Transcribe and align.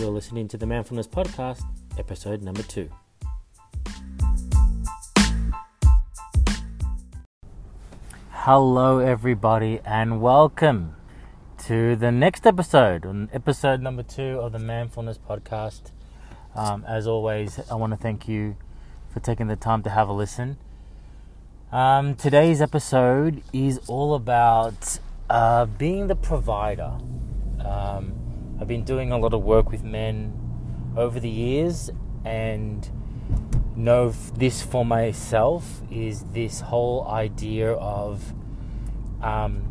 You're 0.00 0.08
listening 0.08 0.48
to 0.48 0.56
the 0.56 0.64
Manfulness 0.64 1.06
Podcast, 1.06 1.62
episode 1.98 2.40
number 2.40 2.62
two. 2.62 2.88
Hello, 8.30 9.00
everybody, 9.00 9.78
and 9.84 10.22
welcome 10.22 10.96
to 11.66 11.96
the 11.96 12.10
next 12.10 12.46
episode, 12.46 13.28
episode 13.34 13.82
number 13.82 14.02
two 14.02 14.40
of 14.40 14.52
the 14.52 14.58
Manfulness 14.58 15.18
Podcast. 15.18 15.90
Um, 16.54 16.82
as 16.88 17.06
always, 17.06 17.60
I 17.70 17.74
want 17.74 17.92
to 17.92 17.98
thank 17.98 18.26
you 18.26 18.56
for 19.12 19.20
taking 19.20 19.48
the 19.48 19.56
time 19.56 19.82
to 19.82 19.90
have 19.90 20.08
a 20.08 20.14
listen. 20.14 20.56
Um, 21.70 22.14
today's 22.14 22.62
episode 22.62 23.42
is 23.52 23.78
all 23.86 24.14
about 24.14 24.98
uh, 25.28 25.66
being 25.66 26.06
the 26.06 26.16
provider. 26.16 26.94
I've 28.60 28.68
been 28.68 28.84
doing 28.84 29.10
a 29.10 29.16
lot 29.16 29.32
of 29.32 29.42
work 29.42 29.70
with 29.70 29.82
men 29.82 30.34
over 30.94 31.18
the 31.18 31.30
years 31.30 31.90
and 32.26 32.86
know 33.74 34.10
this 34.10 34.60
for 34.60 34.84
myself 34.84 35.80
is 35.90 36.24
this 36.24 36.60
whole 36.60 37.08
idea 37.08 37.72
of 37.72 38.34
um, 39.22 39.62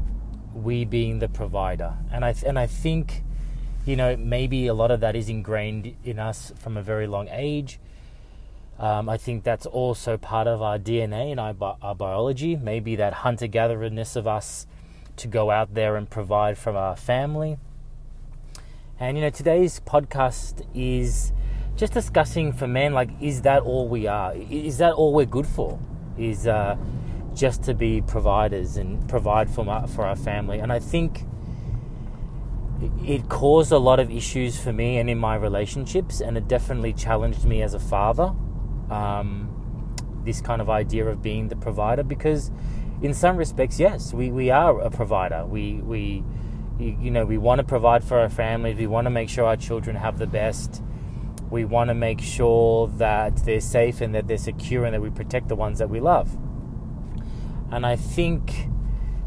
we 0.55 0.85
being 0.85 1.19
the 1.19 1.29
provider. 1.29 1.93
And 2.11 2.25
I, 2.25 2.33
and 2.43 2.57
I 2.57 2.65
think, 2.65 3.23
you 3.85 3.95
know, 3.95 4.17
maybe 4.17 4.65
a 4.65 4.73
lot 4.73 4.89
of 4.89 5.01
that 5.01 5.15
is 5.15 5.29
ingrained 5.29 5.95
in 6.03 6.17
us 6.17 6.51
from 6.57 6.75
a 6.75 6.81
very 6.81 7.05
long 7.05 7.27
age. 7.29 7.79
Um, 8.79 9.07
I 9.07 9.17
think 9.17 9.43
that's 9.43 9.67
also 9.67 10.17
part 10.17 10.47
of 10.47 10.63
our 10.63 10.79
DNA 10.79 11.29
and 11.29 11.39
our, 11.39 11.77
our 11.79 11.93
biology. 11.93 12.55
Maybe 12.55 12.95
that 12.95 13.13
hunter 13.13 13.47
gathererness 13.47 14.15
of 14.15 14.25
us 14.25 14.65
to 15.17 15.27
go 15.27 15.51
out 15.51 15.75
there 15.75 15.95
and 15.95 16.09
provide 16.09 16.57
for 16.57 16.75
our 16.75 16.95
family. 16.95 17.59
And 19.01 19.15
you 19.15 19.23
know, 19.23 19.29
today's 19.29 19.79
podcast 19.79 20.61
is 20.73 21.31
just 21.77 21.93
discussing 21.93 22.51
for 22.51 22.67
men 22.67 22.93
like, 22.93 23.09
is 23.21 23.43
that 23.43 23.61
all 23.61 23.87
we 23.87 24.07
are? 24.07 24.35
Is 24.35 24.79
that 24.79 24.91
all 24.91 25.13
we're 25.13 25.25
good 25.25 25.47
for? 25.47 25.79
Is 26.17 26.45
uh, 26.45 26.75
just 27.33 27.63
to 27.63 27.73
be 27.73 28.01
providers 28.01 28.75
and 28.75 29.07
provide 29.07 29.49
for 29.49 29.63
my, 29.63 29.87
for 29.87 30.05
our 30.05 30.17
family? 30.17 30.59
And 30.59 30.69
I 30.73 30.79
think 30.79 31.23
it 33.01 33.29
caused 33.29 33.71
a 33.71 33.77
lot 33.77 34.01
of 34.01 34.11
issues 34.11 34.59
for 34.59 34.73
me 34.73 34.97
and 34.97 35.09
in 35.09 35.17
my 35.17 35.35
relationships, 35.35 36.19
and 36.19 36.35
it 36.35 36.49
definitely 36.49 36.91
challenged 36.91 37.45
me 37.45 37.61
as 37.61 37.73
a 37.73 37.79
father. 37.79 38.33
Um, 38.89 39.95
this 40.25 40.41
kind 40.41 40.61
of 40.61 40.69
idea 40.69 41.05
of 41.05 41.21
being 41.21 41.47
the 41.47 41.55
provider 41.55 42.03
because 42.03 42.51
in 43.01 43.13
some 43.13 43.37
respects, 43.37 43.79
yes, 43.79 44.13
we, 44.13 44.29
we 44.29 44.49
are 44.49 44.77
a 44.81 44.89
provider. 44.89 45.45
We 45.45 45.75
we 45.75 46.25
you, 46.79 46.97
you 46.99 47.11
know 47.11 47.25
we 47.25 47.37
want 47.37 47.59
to 47.59 47.63
provide 47.63 48.03
for 48.03 48.19
our 48.19 48.29
families. 48.29 48.77
We 48.77 48.87
want 48.87 49.05
to 49.05 49.11
make 49.11 49.29
sure 49.29 49.45
our 49.45 49.57
children 49.57 49.95
have 49.95 50.17
the 50.17 50.27
best. 50.27 50.81
We 51.49 51.65
want 51.65 51.89
to 51.89 51.93
make 51.93 52.21
sure 52.21 52.87
that 52.97 53.37
they're 53.37 53.61
safe 53.61 54.01
and 54.01 54.13
that 54.15 54.27
they're 54.27 54.37
secure 54.37 54.85
and 54.85 54.93
that 54.93 55.01
we 55.01 55.09
protect 55.09 55.47
the 55.47 55.55
ones 55.55 55.79
that 55.79 55.89
we 55.89 55.99
love. 55.99 56.37
And 57.71 57.85
I 57.85 57.95
think 57.95 58.67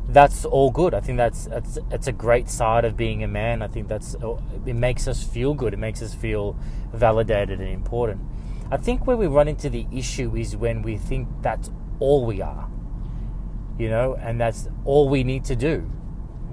that's 0.09 0.45
all 0.45 0.71
good. 0.71 0.95
I 0.95 1.01
think 1.01 1.19
that's 1.19 1.47
that's 1.47 1.79
it's 1.91 2.07
a 2.07 2.13
great 2.13 2.49
side 2.49 2.85
of 2.85 2.97
being 2.97 3.23
a 3.23 3.29
man. 3.29 3.63
I 3.63 3.69
think 3.69 3.89
that's 3.89 4.17
oh, 4.23 4.43
it 4.67 4.77
makes 4.77 5.07
us 5.07 5.23
feel 5.23 5.55
good. 5.55 5.75
It 5.75 5.79
makes 5.79 6.03
us 6.03 6.15
feel 6.15 6.57
validated 6.93 7.61
and 7.61 7.69
important. 7.69 8.21
I 8.71 8.79
think 8.79 9.07
where 9.07 9.17
we 9.17 9.27
run 9.27 9.49
into 9.49 9.69
the 9.69 9.87
issue 9.93 10.35
is 10.35 10.57
when 10.57 10.83
we 10.83 10.97
think 10.97 11.29
that's 11.43 11.71
all 12.01 12.25
we 12.25 12.41
are 12.41 12.69
you 13.79 13.89
know, 13.89 14.15
and 14.15 14.41
that's 14.41 14.69
all 14.85 15.09
we 15.09 15.25
need 15.25 15.45
to 15.47 15.57
do, 15.57 15.91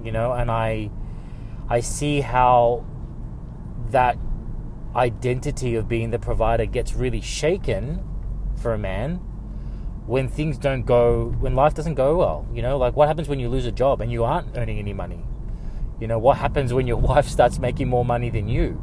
you 0.04 0.12
know, 0.12 0.32
and 0.32 0.50
I 0.50 0.90
I 1.68 1.80
see 1.80 2.20
how 2.20 2.84
that 3.90 4.18
identity 4.94 5.76
of 5.76 5.88
being 5.88 6.10
the 6.10 6.18
provider 6.18 6.66
gets 6.66 6.94
really 6.94 7.20
shaken 7.20 8.04
for 8.60 8.74
a 8.74 8.78
man 8.78 9.16
when 10.06 10.28
things 10.28 10.58
don't 10.58 10.82
go 10.82 11.26
when 11.38 11.54
life 11.54 11.74
doesn't 11.74 11.94
go 11.94 12.16
well, 12.16 12.46
you 12.52 12.62
know, 12.62 12.76
like 12.76 12.96
what 12.96 13.06
happens 13.06 13.28
when 13.28 13.38
you 13.38 13.48
lose 13.48 13.66
a 13.66 13.72
job 13.72 14.00
and 14.00 14.10
you 14.10 14.24
aren't 14.24 14.56
earning 14.56 14.78
any 14.78 14.92
money? 14.92 15.24
You 16.00 16.08
know, 16.08 16.18
what 16.18 16.38
happens 16.38 16.72
when 16.72 16.86
your 16.86 16.96
wife 17.10 17.28
starts 17.28 17.58
making 17.58 17.88
more 17.88 18.04
money 18.04 18.30
than 18.30 18.48
you? 18.48 18.82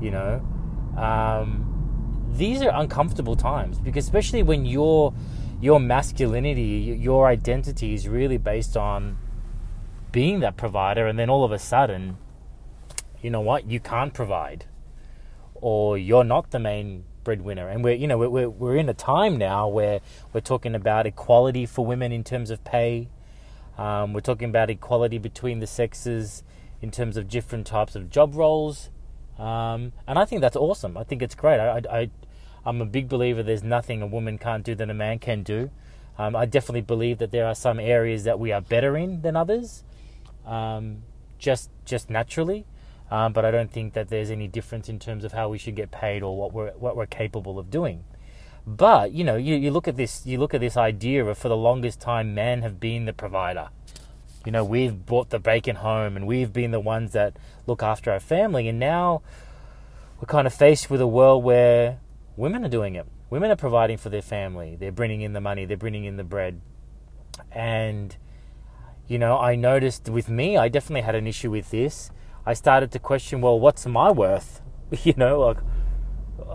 You 0.00 0.10
know, 0.10 0.46
um, 0.96 2.26
these 2.32 2.62
are 2.62 2.70
uncomfortable 2.74 3.34
times 3.34 3.78
because 3.78 4.04
especially 4.04 4.42
when 4.42 4.66
you're 4.66 5.12
your 5.60 5.80
masculinity, 5.80 6.96
your 7.00 7.26
identity 7.26 7.94
is 7.94 8.06
really 8.06 8.36
based 8.36 8.76
on 8.76 9.16
being 10.12 10.40
that 10.40 10.56
provider, 10.56 11.06
and 11.06 11.18
then 11.18 11.30
all 11.30 11.44
of 11.44 11.52
a 11.52 11.58
sudden, 11.58 12.18
you 13.20 13.30
know 13.30 13.40
what, 13.40 13.70
you 13.70 13.80
can't 13.80 14.14
provide, 14.14 14.66
or 15.54 15.98
you're 15.98 16.24
not 16.24 16.50
the 16.50 16.58
main 16.58 17.04
breadwinner. 17.24 17.68
And 17.68 17.82
we're, 17.82 17.94
you 17.94 18.06
know, 18.06 18.16
we're, 18.18 18.48
we're 18.48 18.76
in 18.76 18.88
a 18.88 18.94
time 18.94 19.36
now 19.36 19.68
where 19.68 20.00
we're 20.32 20.40
talking 20.40 20.74
about 20.74 21.06
equality 21.06 21.66
for 21.66 21.84
women 21.84 22.12
in 22.12 22.24
terms 22.24 22.50
of 22.50 22.64
pay. 22.64 23.08
Um, 23.76 24.12
we're 24.12 24.20
talking 24.20 24.48
about 24.48 24.70
equality 24.70 25.18
between 25.18 25.58
the 25.58 25.66
sexes 25.66 26.44
in 26.80 26.90
terms 26.90 27.16
of 27.16 27.28
different 27.28 27.66
types 27.66 27.96
of 27.96 28.10
job 28.10 28.34
roles. 28.34 28.90
Um, 29.38 29.92
and 30.06 30.18
I 30.18 30.24
think 30.24 30.40
that's 30.40 30.56
awesome. 30.56 30.96
I 30.96 31.04
think 31.04 31.20
it's 31.20 31.34
great. 31.34 31.58
I, 31.58 31.82
I, 31.90 32.10
I'm 32.64 32.80
a 32.80 32.86
big 32.86 33.08
believer 33.08 33.42
there's 33.42 33.62
nothing 33.62 34.02
a 34.02 34.06
woman 34.06 34.38
can't 34.38 34.64
do 34.64 34.74
that 34.74 34.88
a 34.88 34.94
man 34.94 35.18
can 35.18 35.42
do. 35.42 35.70
Um, 36.18 36.34
I 36.34 36.46
definitely 36.46 36.80
believe 36.80 37.18
that 37.18 37.30
there 37.30 37.46
are 37.46 37.54
some 37.54 37.78
areas 37.78 38.24
that 38.24 38.38
we 38.38 38.50
are 38.52 38.60
better 38.60 38.96
in 38.96 39.20
than 39.20 39.36
others, 39.36 39.84
um, 40.46 41.02
just 41.38 41.70
just 41.84 42.10
naturally. 42.10 42.64
Um, 43.10 43.32
but 43.32 43.44
I 43.44 43.50
don't 43.50 43.70
think 43.70 43.92
that 43.92 44.08
there's 44.08 44.30
any 44.30 44.48
difference 44.48 44.88
in 44.88 44.98
terms 44.98 45.22
of 45.22 45.32
how 45.32 45.48
we 45.48 45.58
should 45.58 45.76
get 45.76 45.90
paid 45.90 46.22
or 46.22 46.36
what 46.36 46.52
we're 46.52 46.72
what 46.72 46.96
we're 46.96 47.06
capable 47.06 47.58
of 47.58 47.70
doing. 47.70 48.04
But 48.66 49.12
you 49.12 49.22
know, 49.22 49.36
you, 49.36 49.54
you 49.54 49.70
look 49.70 49.86
at 49.86 49.96
this 49.96 50.26
you 50.26 50.38
look 50.38 50.54
at 50.54 50.60
this 50.60 50.76
idea 50.76 51.24
of 51.24 51.38
for 51.38 51.48
the 51.48 51.56
longest 51.56 52.00
time, 52.00 52.34
men 52.34 52.62
have 52.62 52.80
been 52.80 53.04
the 53.04 53.12
provider. 53.12 53.68
You 54.44 54.52
know, 54.52 54.64
we've 54.64 55.04
brought 55.04 55.30
the 55.30 55.40
bacon 55.40 55.76
home, 55.76 56.16
and 56.16 56.26
we've 56.26 56.52
been 56.52 56.70
the 56.70 56.80
ones 56.80 57.12
that 57.12 57.36
look 57.66 57.82
after 57.82 58.12
our 58.12 58.20
family, 58.20 58.68
and 58.68 58.78
now 58.78 59.22
we're 60.20 60.26
kind 60.26 60.46
of 60.46 60.54
faced 60.54 60.88
with 60.88 61.00
a 61.00 61.06
world 61.06 61.42
where 61.42 61.98
Women 62.36 62.66
are 62.66 62.68
doing 62.68 62.94
it. 62.96 63.06
Women 63.30 63.50
are 63.50 63.56
providing 63.56 63.96
for 63.96 64.10
their 64.10 64.22
family. 64.22 64.76
They're 64.78 64.92
bringing 64.92 65.22
in 65.22 65.32
the 65.32 65.40
money. 65.40 65.64
They're 65.64 65.76
bringing 65.76 66.04
in 66.04 66.18
the 66.18 66.24
bread. 66.24 66.60
And, 67.50 68.14
you 69.08 69.18
know, 69.18 69.38
I 69.38 69.54
noticed 69.54 70.08
with 70.08 70.28
me, 70.28 70.56
I 70.56 70.68
definitely 70.68 71.02
had 71.02 71.14
an 71.14 71.26
issue 71.26 71.50
with 71.50 71.70
this. 71.70 72.10
I 72.44 72.54
started 72.54 72.90
to 72.92 72.98
question, 72.98 73.40
well, 73.40 73.58
what's 73.58 73.86
my 73.86 74.10
worth? 74.10 74.60
You 75.02 75.14
know, 75.16 75.40
like, 75.40 75.58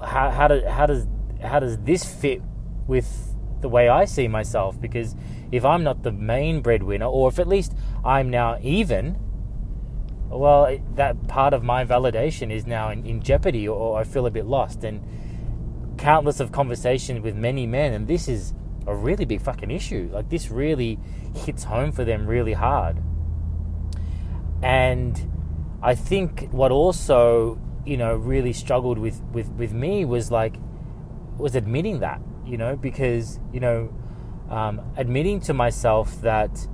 how, 0.08 0.30
how, 0.30 0.48
do, 0.48 0.66
how, 0.66 0.86
does, 0.86 1.06
how 1.42 1.60
does 1.60 1.78
this 1.80 2.06
fit 2.06 2.42
with 2.88 3.36
the 3.60 3.68
way 3.68 3.90
I 3.90 4.06
see 4.06 4.30
myself? 4.30 4.80
Because 4.80 5.18
if 5.52 5.66
I'm 5.66 5.84
not 5.84 6.04
the 6.04 6.14
main 6.14 6.62
breadwinner, 6.62 7.08
or 7.08 7.28
if 7.28 7.40
at 7.40 7.48
least 7.48 7.74
I'm 8.06 8.30
now 8.30 8.58
even, 8.62 9.20
well, 10.30 10.78
that 10.96 11.28
part 11.28 11.54
of 11.54 11.62
my 11.62 11.84
validation 11.84 12.52
is 12.52 12.66
now 12.66 12.90
in, 12.90 13.06
in 13.06 13.22
jeopardy, 13.22 13.68
or 13.68 14.00
I 14.00 14.06
feel 14.06 14.26
a 14.26 14.32
bit 14.32 14.46
lost. 14.46 14.86
And 14.86 15.04
countless 15.98 16.40
of 16.40 16.52
conversations 16.54 17.22
with 17.22 17.36
many 17.36 17.68
men, 17.68 17.94
and 17.94 18.08
this 18.08 18.30
is 18.30 18.54
a 18.88 18.96
really 18.96 19.26
big 19.26 19.42
fucking 19.42 19.72
issue. 19.72 20.10
Like 20.12 20.30
this 20.30 20.50
really 20.50 21.00
hits 21.36 21.64
home 21.64 21.92
for 21.92 22.04
them 22.04 22.28
really 22.28 22.54
hard. 22.54 22.98
And 24.62 25.20
I 25.82 25.96
think 25.96 26.50
what 26.52 26.72
also, 26.72 27.60
you 27.86 27.98
know, 27.98 28.16
really 28.16 28.54
struggled 28.54 28.98
with 28.98 29.22
with 29.34 29.50
with 29.50 29.74
me 29.74 30.06
was 30.06 30.32
like 30.32 30.56
was 31.38 31.56
admitting 31.56 32.00
that, 32.00 32.22
you 32.46 32.58
know, 32.58 32.76
because 32.76 33.40
you 33.52 33.60
know, 33.60 33.94
um, 34.50 34.82
admitting 34.98 35.40
to 35.42 35.54
myself 35.54 36.22
that 36.22 36.68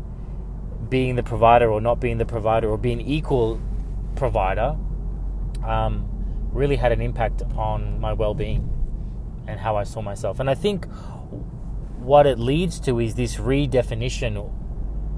being 0.89 1.15
the 1.15 1.23
provider 1.23 1.69
or 1.69 1.81
not 1.81 1.99
being 1.99 2.17
the 2.17 2.25
provider 2.25 2.69
or 2.69 2.77
being 2.77 3.01
equal 3.01 3.59
provider 4.15 4.77
um, 5.63 6.07
really 6.51 6.75
had 6.75 6.91
an 6.91 7.01
impact 7.01 7.43
on 7.55 7.99
my 7.99 8.13
well-being 8.13 8.69
and 9.47 9.59
how 9.59 9.75
I 9.75 9.83
saw 9.83 10.01
myself. 10.01 10.39
And 10.39 10.49
I 10.49 10.55
think 10.55 10.87
what 12.07 12.25
it 12.25 12.39
leads 12.39 12.79
to 12.79 12.99
is 12.99 13.15
this 13.15 13.35
redefinition 13.35 14.49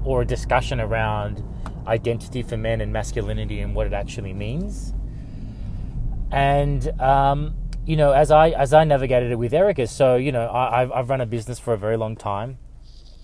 or 0.04 0.22
a 0.22 0.26
discussion 0.26 0.80
around 0.80 1.40
identity 1.86 2.42
for 2.42 2.56
men 2.56 2.80
and 2.80 2.92
masculinity 2.92 3.60
and 3.60 3.76
what 3.76 3.86
it 3.86 3.92
actually 3.92 4.32
means. 4.32 4.92
And 6.32 7.00
um, 7.00 7.54
you 7.86 7.96
know, 7.96 8.10
as 8.10 8.32
I 8.32 8.50
as 8.50 8.74
I 8.74 8.82
navigated 8.82 9.30
it 9.30 9.36
with 9.36 9.54
Erica, 9.54 9.86
so 9.86 10.16
you 10.16 10.32
know, 10.32 10.46
I, 10.46 10.82
I've, 10.82 10.92
I've 10.92 11.10
run 11.10 11.20
a 11.20 11.26
business 11.26 11.60
for 11.60 11.74
a 11.74 11.78
very 11.78 11.96
long 11.96 12.16
time, 12.16 12.58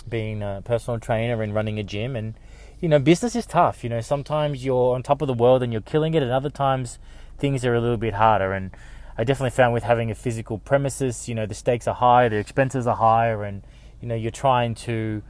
being 0.08 0.42
a 0.44 0.62
personal 0.64 1.00
trainer 1.00 1.42
and 1.42 1.52
running 1.52 1.80
a 1.80 1.82
gym, 1.82 2.14
and 2.14 2.34
you 2.80 2.88
know, 2.88 3.00
business 3.00 3.34
is 3.34 3.46
tough. 3.46 3.82
You 3.82 3.90
know, 3.90 4.00
sometimes 4.00 4.64
you're 4.64 4.94
on 4.94 5.02
top 5.02 5.22
of 5.22 5.26
the 5.26 5.34
world 5.34 5.64
and 5.64 5.72
you're 5.72 5.82
killing 5.82 6.14
it, 6.14 6.22
and 6.22 6.30
other 6.30 6.50
times 6.50 7.00
things 7.36 7.64
are 7.64 7.74
a 7.74 7.80
little 7.80 7.96
bit 7.96 8.14
harder. 8.14 8.52
And 8.52 8.70
I 9.18 9.24
definitely 9.24 9.50
found 9.50 9.72
with 9.72 9.82
having 9.82 10.10
a 10.10 10.14
physical 10.14 10.58
premises, 10.58 11.28
you 11.28 11.34
know, 11.34 11.46
the 11.46 11.54
stakes 11.54 11.88
are 11.88 11.94
high, 11.94 12.28
the 12.28 12.36
expenses 12.36 12.86
are 12.86 12.96
higher, 12.96 13.44
and 13.44 13.62
you 14.00 14.08
know, 14.08 14.14
you're 14.14 14.30
trying 14.30 14.74
to 14.74 15.22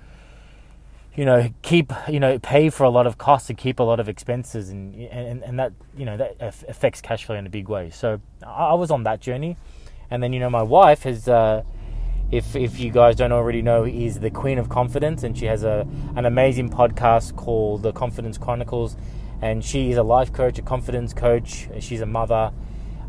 you 1.17 1.25
know, 1.25 1.49
keep 1.63 1.93
you 2.09 2.21
know, 2.21 2.39
pay 2.39 2.69
for 2.69 2.85
a 2.85 2.91
lot 2.91 3.07
of 3.07 3.17
costs 3.17 3.49
and 3.49 3.59
keep 3.59 3.81
a 3.81 3.83
lot 3.83 3.99
of 3.99 4.09
expenses, 4.09 4.69
and 4.69 4.95
and 4.95 5.43
and 5.43 5.59
that 5.59 5.73
you 5.97 6.05
know 6.05 6.17
that 6.19 6.37
affects 6.41 7.01
cash 7.01 7.25
flow 7.25 7.37
in 7.37 7.47
a 7.47 7.51
big 7.51 7.69
way. 7.69 7.89
So 7.91 8.21
I 8.47 8.75
was 8.75 8.91
on 8.91 9.05
that 9.05 9.21
journey, 9.23 9.57
and 10.11 10.23
then 10.23 10.33
you 10.33 10.41
know 10.41 10.51
my 10.51 10.63
wife 10.63 11.03
has. 11.03 11.27
Uh, 11.27 11.63
if 12.31 12.57
if 12.57 12.81
you 12.81 12.91
guys 12.91 13.15
don't 13.15 13.31
already 13.31 13.63
know, 13.63 13.85
is 13.85 14.19
the 14.19 14.31
Queen 14.31 14.59
of 14.59 14.69
Confidence, 14.69 15.23
and 15.23 15.39
she 15.39 15.47
has 15.47 15.63
a 15.63 15.87
an 16.17 16.27
amazing 16.27 16.71
podcast 16.71 17.37
called 17.37 17.83
The 17.83 17.93
Confidence 17.93 18.37
Chronicles, 18.37 18.97
and 19.41 19.65
she 19.65 19.93
is 19.93 19.97
a 19.97 20.03
life 20.03 20.33
coach, 20.33 20.59
a 20.59 20.63
confidence 20.63 21.15
coach. 21.15 21.69
She's 21.79 22.01
a 22.01 22.07
mother, 22.07 22.53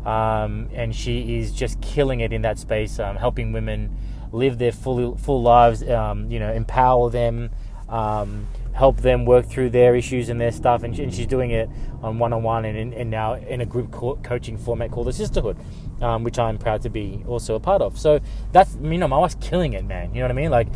um, 0.08 0.70
and 0.72 0.96
she 0.96 1.38
is 1.38 1.52
just 1.52 1.78
killing 1.82 2.20
it 2.20 2.32
in 2.32 2.40
that 2.40 2.58
space, 2.58 2.98
um, 2.98 3.16
helping 3.16 3.52
women 3.52 3.94
live 4.32 4.56
their 4.56 4.72
full 4.72 5.18
full 5.18 5.42
lives. 5.42 5.86
Um, 5.86 6.30
you 6.30 6.38
know, 6.38 6.50
empower 6.50 7.10
them, 7.10 7.50
um, 7.90 8.48
help 8.72 9.02
them 9.02 9.26
work 9.26 9.44
through 9.44 9.68
their 9.68 9.94
issues 9.94 10.30
and 10.30 10.40
their 10.40 10.50
stuff. 10.50 10.82
And, 10.82 10.96
she, 10.96 11.02
and 11.02 11.12
she's 11.12 11.26
doing 11.26 11.50
it 11.50 11.68
on 12.02 12.18
one 12.18 12.32
on 12.32 12.42
one 12.42 12.64
and, 12.64 12.94
and 12.94 13.10
now 13.10 13.34
in 13.34 13.60
a 13.60 13.66
group 13.66 13.92
co- 13.92 14.16
coaching 14.22 14.56
format 14.56 14.90
called 14.90 15.08
the 15.08 15.12
Sisterhood, 15.12 15.58
um, 16.00 16.24
which 16.24 16.38
I'm 16.38 16.56
proud 16.56 16.80
to 16.82 16.88
be 16.88 17.22
also 17.28 17.54
a 17.54 17.60
part 17.60 17.82
of. 17.82 17.98
So 17.98 18.20
that's 18.50 18.78
you 18.80 18.96
know 18.96 19.08
my 19.08 19.18
wife's 19.18 19.36
killing 19.42 19.74
it, 19.74 19.84
man. 19.84 20.14
You 20.14 20.20
know 20.20 20.24
what 20.24 20.30
I 20.30 20.40
mean? 20.40 20.50
Like 20.50 20.68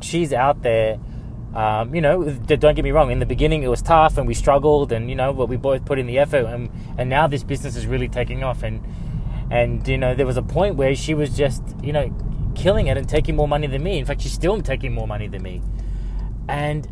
she's 0.00 0.34
out 0.34 0.62
there. 0.62 0.98
Um, 1.54 1.94
you 1.94 2.00
know, 2.00 2.24
don't 2.24 2.74
get 2.74 2.82
me 2.82 2.90
wrong. 2.90 3.12
In 3.12 3.20
the 3.20 3.26
beginning, 3.26 3.62
it 3.62 3.68
was 3.68 3.80
tough 3.80 4.18
and 4.18 4.26
we 4.26 4.34
struggled, 4.34 4.90
and 4.90 5.08
you 5.08 5.14
know, 5.14 5.32
but 5.32 5.48
we 5.48 5.56
both 5.56 5.84
put 5.84 5.98
in 5.98 6.06
the 6.06 6.18
effort, 6.18 6.46
and 6.46 6.68
and 6.98 7.08
now 7.08 7.26
this 7.28 7.44
business 7.44 7.76
is 7.76 7.86
really 7.86 8.08
taking 8.08 8.42
off. 8.42 8.62
And 8.62 8.82
and 9.50 9.86
you 9.86 9.98
know, 9.98 10.14
there 10.14 10.26
was 10.26 10.36
a 10.36 10.42
point 10.42 10.74
where 10.74 10.94
she 10.96 11.14
was 11.14 11.36
just 11.36 11.62
you 11.82 11.92
know 11.92 12.12
killing 12.54 12.88
it 12.88 12.96
and 12.96 13.08
taking 13.08 13.36
more 13.36 13.46
money 13.46 13.66
than 13.66 13.82
me. 13.82 13.98
In 13.98 14.04
fact, 14.04 14.22
she's 14.22 14.32
still 14.32 14.60
taking 14.62 14.92
more 14.92 15.06
money 15.06 15.28
than 15.28 15.42
me. 15.42 15.62
And 16.48 16.88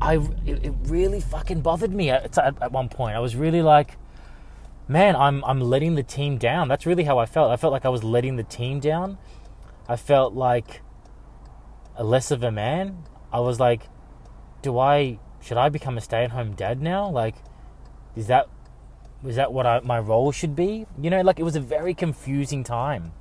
I 0.00 0.16
it, 0.46 0.64
it 0.64 0.74
really 0.84 1.20
fucking 1.20 1.60
bothered 1.60 1.92
me 1.92 2.10
at, 2.10 2.36
at 2.38 2.72
one 2.72 2.88
point. 2.88 3.16
I 3.16 3.20
was 3.20 3.36
really 3.36 3.60
like, 3.60 3.98
man, 4.88 5.14
I'm 5.14 5.44
I'm 5.44 5.60
letting 5.60 5.94
the 5.94 6.02
team 6.02 6.38
down. 6.38 6.68
That's 6.68 6.86
really 6.86 7.04
how 7.04 7.18
I 7.18 7.26
felt. 7.26 7.50
I 7.50 7.56
felt 7.56 7.72
like 7.72 7.84
I 7.84 7.90
was 7.90 8.02
letting 8.02 8.36
the 8.36 8.44
team 8.44 8.80
down. 8.80 9.18
I 9.88 9.96
felt 9.96 10.34
like 10.34 10.80
a 11.96 12.04
less 12.04 12.30
of 12.30 12.42
a 12.42 12.50
man. 12.50 13.04
I 13.32 13.40
was 13.40 13.60
like, 13.60 13.82
do 14.62 14.78
I 14.78 15.18
should 15.40 15.56
I 15.56 15.68
become 15.68 15.96
a 15.96 16.00
stay-at-home 16.00 16.52
dad 16.52 16.82
now? 16.82 17.08
Like, 17.08 17.34
is 18.14 18.26
that 18.26 18.48
is 19.26 19.36
that 19.36 19.52
what 19.52 19.66
I, 19.66 19.80
my 19.80 19.98
role 19.98 20.32
should 20.32 20.56
be? 20.56 20.86
You 21.00 21.10
know, 21.10 21.20
like 21.22 21.38
it 21.38 21.42
was 21.42 21.56
a 21.56 21.60
very 21.60 21.94
confusing 21.94 22.64
time. 22.64 23.12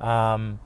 Um, 0.00 0.60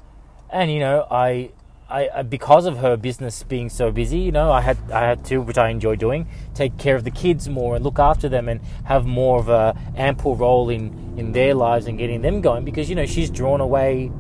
and 0.50 0.71
you 0.71 0.79
know, 0.81 1.06
I 1.11 1.50
I, 1.88 2.23
because 2.23 2.65
of 2.65 2.79
her 2.79 2.97
business 2.97 3.43
being 3.43 3.69
so 3.69 3.91
busy, 3.91 4.19
you 4.19 4.32
know, 4.32 4.50
I 4.50 4.62
had 4.62 4.79
I 4.91 5.00
had 5.00 5.25
to, 5.26 5.38
which 5.38 5.59
I 5.59 5.69
enjoy 5.69 5.97
doing, 5.97 6.26
take 6.55 6.79
care 6.79 6.97
of 6.97 7.05
the 7.05 7.11
kids 7.11 7.49
more 7.49 7.76
and 7.76 7.85
look 7.85 7.99
after 7.99 8.29
them 8.29 8.49
and 8.49 8.61
have 8.85 9.05
more 9.05 9.38
of 9.38 9.49
a 9.49 9.76
ample 9.97 10.35
role 10.35 10.71
in 10.71 11.15
in 11.19 11.32
their 11.32 11.55
lives 11.55 11.87
and 11.87 11.99
getting 11.99 12.23
them 12.23 12.41
going 12.41 12.65
because 12.65 12.88
you 12.88 12.97
know 12.97 13.06
she's 13.06 13.31
drawn 13.31 13.61
away 13.61 14.11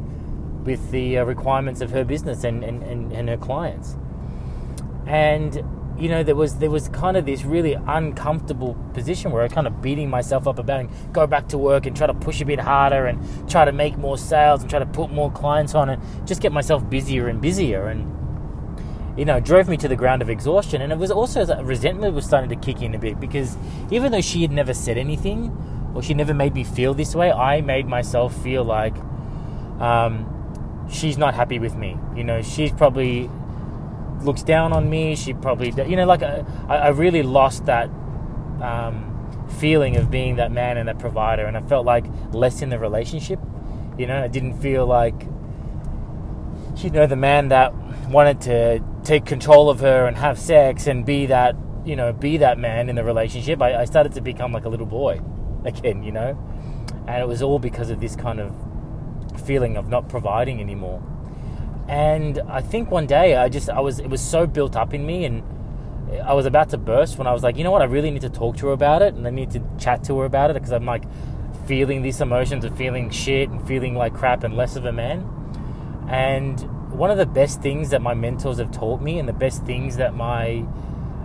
with 0.64 0.90
the 0.90 1.18
uh, 1.18 1.24
requirements 1.24 1.80
of 1.80 1.90
her 1.90 2.04
business 2.04 2.44
and, 2.44 2.64
and, 2.64 2.82
and, 2.82 3.12
and 3.12 3.28
her 3.28 3.36
clients, 3.36 3.96
and 5.06 5.62
you 5.98 6.08
know, 6.08 6.24
there 6.24 6.34
was 6.34 6.56
there 6.56 6.70
was 6.70 6.88
kind 6.88 7.16
of 7.16 7.24
this 7.24 7.44
really 7.44 7.74
uncomfortable 7.74 8.74
position 8.94 9.30
where 9.30 9.42
I 9.42 9.48
kind 9.48 9.66
of 9.66 9.80
beating 9.80 10.10
myself 10.10 10.48
up 10.48 10.58
about 10.58 10.80
and 10.80 10.90
go 11.12 11.26
back 11.26 11.48
to 11.48 11.58
work 11.58 11.86
and 11.86 11.96
try 11.96 12.06
to 12.06 12.14
push 12.14 12.40
a 12.40 12.44
bit 12.44 12.58
harder 12.58 13.06
and 13.06 13.48
try 13.48 13.64
to 13.64 13.72
make 13.72 13.96
more 13.96 14.18
sales 14.18 14.62
and 14.62 14.70
try 14.70 14.80
to 14.80 14.86
put 14.86 15.12
more 15.12 15.30
clients 15.30 15.74
on 15.74 15.88
and 15.88 16.02
just 16.26 16.40
get 16.40 16.52
myself 16.52 16.88
busier 16.90 17.28
and 17.28 17.40
busier. 17.40 17.86
And 17.86 18.10
you 19.16 19.24
know 19.24 19.38
drove 19.38 19.68
me 19.68 19.76
to 19.76 19.86
the 19.86 19.94
ground 19.94 20.20
of 20.20 20.28
exhaustion. 20.28 20.82
And 20.82 20.92
it 20.92 20.98
was 20.98 21.12
also 21.12 21.44
that 21.44 21.64
resentment 21.64 22.14
was 22.14 22.24
starting 22.24 22.50
to 22.50 22.56
kick 22.56 22.82
in 22.82 22.94
a 22.94 22.98
bit 22.98 23.20
because 23.20 23.56
even 23.92 24.10
though 24.10 24.20
she 24.20 24.42
had 24.42 24.50
never 24.50 24.74
said 24.74 24.98
anything 24.98 25.56
or 25.94 26.02
she 26.02 26.12
never 26.12 26.34
made 26.34 26.54
me 26.54 26.64
feel 26.64 26.92
this 26.94 27.14
way 27.14 27.30
I 27.30 27.60
made 27.60 27.86
myself 27.86 28.36
feel 28.42 28.64
like 28.64 28.96
um, 29.78 30.33
she's 30.90 31.18
not 31.18 31.34
happy 31.34 31.58
with 31.58 31.74
me 31.74 31.96
you 32.16 32.24
know 32.24 32.42
she's 32.42 32.72
probably 32.72 33.28
looks 34.24 34.42
down 34.42 34.72
on 34.72 34.88
me. 34.88 35.16
She 35.16 35.34
probably, 35.34 35.72
you 35.88 35.96
know, 35.96 36.06
like 36.06 36.22
uh, 36.22 36.42
I, 36.68 36.76
I 36.76 36.88
really 36.88 37.22
lost 37.22 37.66
that 37.66 37.88
um, 38.60 39.46
feeling 39.58 39.96
of 39.96 40.10
being 40.10 40.36
that 40.36 40.50
man 40.50 40.76
and 40.76 40.88
that 40.88 40.98
provider, 40.98 41.44
and 41.44 41.56
I 41.56 41.60
felt 41.60 41.86
like 41.86 42.04
less 42.32 42.62
in 42.62 42.70
the 42.70 42.78
relationship. 42.78 43.38
You 43.98 44.06
know, 44.06 44.22
I 44.22 44.28
didn't 44.28 44.60
feel 44.60 44.86
like, 44.86 45.26
you 46.78 46.90
know, 46.90 47.06
the 47.06 47.16
man 47.16 47.48
that 47.48 47.74
wanted 48.08 48.40
to 48.42 48.82
take 49.04 49.24
control 49.24 49.70
of 49.70 49.80
her 49.80 50.06
and 50.06 50.16
have 50.16 50.38
sex 50.38 50.86
and 50.86 51.06
be 51.06 51.26
that, 51.26 51.54
you 51.84 51.94
know, 51.94 52.12
be 52.12 52.38
that 52.38 52.58
man 52.58 52.88
in 52.88 52.96
the 52.96 53.04
relationship. 53.04 53.62
I, 53.62 53.82
I 53.82 53.84
started 53.84 54.12
to 54.14 54.20
become 54.20 54.52
like 54.52 54.64
a 54.64 54.68
little 54.68 54.86
boy 54.86 55.20
again, 55.64 56.02
you 56.02 56.12
know, 56.12 56.38
and 57.06 57.22
it 57.22 57.28
was 57.28 57.42
all 57.42 57.58
because 57.58 57.90
of 57.90 58.00
this 58.00 58.16
kind 58.16 58.40
of 58.40 58.52
feeling 59.38 59.76
of 59.76 59.88
not 59.88 60.08
providing 60.08 60.60
anymore 60.60 61.02
and 61.88 62.38
I 62.48 62.62
think 62.62 62.90
one 62.90 63.06
day 63.06 63.36
I 63.36 63.48
just 63.48 63.68
I 63.68 63.80
was 63.80 63.98
it 63.98 64.08
was 64.08 64.22
so 64.22 64.46
built 64.46 64.76
up 64.76 64.94
in 64.94 65.04
me 65.04 65.24
and 65.24 65.42
I 66.24 66.32
was 66.32 66.46
about 66.46 66.70
to 66.70 66.78
burst 66.78 67.18
when 67.18 67.26
I 67.26 67.32
was 67.32 67.42
like, 67.42 67.56
you 67.56 67.64
know 67.64 67.70
what, 67.70 67.82
I 67.82 67.86
really 67.86 68.10
need 68.10 68.22
to 68.22 68.30
talk 68.30 68.56
to 68.58 68.68
her 68.68 68.72
about 68.72 69.02
it 69.02 69.14
and 69.14 69.26
I 69.26 69.30
need 69.30 69.50
to 69.52 69.62
chat 69.78 70.04
to 70.04 70.18
her 70.20 70.24
about 70.24 70.50
it 70.50 70.54
because 70.54 70.72
I'm 70.72 70.86
like 70.86 71.04
feeling 71.66 72.02
these 72.02 72.20
emotions 72.20 72.64
of 72.64 72.76
feeling 72.76 73.10
shit 73.10 73.48
and 73.48 73.66
feeling 73.66 73.94
like 73.94 74.14
crap 74.14 74.44
and 74.44 74.56
less 74.56 74.76
of 74.76 74.84
a 74.84 74.92
man. 74.92 75.28
And 76.08 76.60
one 76.92 77.10
of 77.10 77.18
the 77.18 77.26
best 77.26 77.62
things 77.62 77.90
that 77.90 78.00
my 78.00 78.14
mentors 78.14 78.58
have 78.58 78.70
taught 78.70 79.00
me 79.00 79.18
and 79.18 79.28
the 79.28 79.32
best 79.32 79.64
things 79.64 79.96
that 79.96 80.14
my 80.14 80.64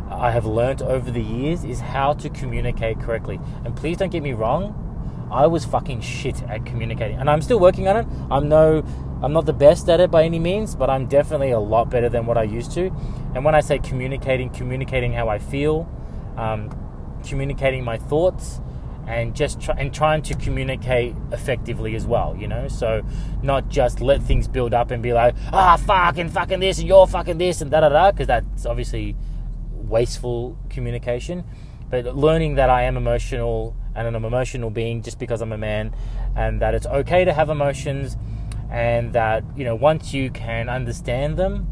I 0.10 0.32
have 0.32 0.46
learned 0.46 0.82
over 0.82 1.12
the 1.12 1.22
years 1.22 1.64
is 1.64 1.80
how 1.80 2.14
to 2.14 2.30
communicate 2.30 3.00
correctly. 3.00 3.40
And 3.64 3.76
please 3.76 3.98
don't 3.98 4.12
get 4.12 4.24
me 4.24 4.34
wrong, 4.34 4.89
I 5.32 5.48
was 5.48 5.66
fucking 5.66 6.02
shit 6.02 6.42
at 6.44 6.66
communicating, 6.66 7.18
and 7.18 7.30
I'm 7.30 7.42
still 7.42 7.60
working 7.60 7.88
on 7.88 7.98
it. 7.98 8.08
I'm 8.32 8.50
no, 8.50 8.84
I'm 9.22 9.34
not 9.34 9.46
the 9.46 9.54
best 9.54 9.90
at 9.90 10.00
it 10.00 10.10
by 10.10 10.24
any 10.24 10.40
means, 10.40 10.76
but 10.76 10.90
I'm 10.90 11.06
definitely 11.08 11.52
a 11.52 11.60
lot 11.60 11.90
better 11.90 12.10
than 12.10 12.26
what 12.26 12.38
I 12.38 12.44
used 12.44 12.72
to. 12.74 12.92
And 13.36 13.46
when 13.46 13.56
I 13.56 13.62
say 13.62 13.80
communicating, 13.80 14.50
communicating 14.50 15.14
how 15.14 15.30
I 15.30 15.40
feel, 15.40 15.88
um, 16.38 16.76
communicating 17.26 17.84
my 17.84 17.98
thoughts, 17.98 18.60
and 19.08 19.36
just 19.36 19.60
try, 19.60 19.76
and 19.78 19.94
trying 19.94 20.22
to 20.22 20.36
communicate 20.36 21.16
effectively 21.32 21.96
as 21.96 22.06
well, 22.06 22.36
you 22.38 22.48
know. 22.48 22.68
So 22.68 23.02
not 23.42 23.70
just 23.70 24.02
let 24.02 24.22
things 24.22 24.48
build 24.48 24.74
up 24.74 24.92
and 24.92 25.02
be 25.02 25.14
like, 25.14 25.36
ah, 25.52 25.78
fucking, 25.78 26.30
fucking 26.30 26.60
this, 26.60 26.80
and 26.80 26.88
you're 26.88 27.08
fucking 27.08 27.38
this, 27.40 27.62
and 27.62 27.72
da 27.72 27.82
da 27.82 27.90
da, 27.90 28.12
because 28.12 28.28
that's 28.28 28.66
obviously 28.66 29.16
wasteful 29.72 30.58
communication. 30.70 31.44
But 31.90 32.16
learning 32.16 32.56
that 32.56 32.70
I 32.70 32.84
am 32.84 32.98
emotional 32.98 33.76
and 34.00 34.16
I'm 34.16 34.24
an 34.24 34.26
emotional 34.26 34.70
being 34.70 35.04
just 35.04 35.20
because 35.20 35.42
I'm 35.42 35.52
a 35.52 35.58
man, 35.58 35.94
and 36.36 36.62
that 36.62 36.74
it's 36.74 36.88
okay 36.88 37.26
to 37.26 37.34
have 37.34 37.50
emotions, 37.50 38.18
and 38.72 39.14
that 39.14 39.44
you 39.56 39.66
know 39.66 39.76
once 39.76 40.14
you 40.14 40.32
can 40.32 40.70
understand 40.70 41.38
them 41.38 41.68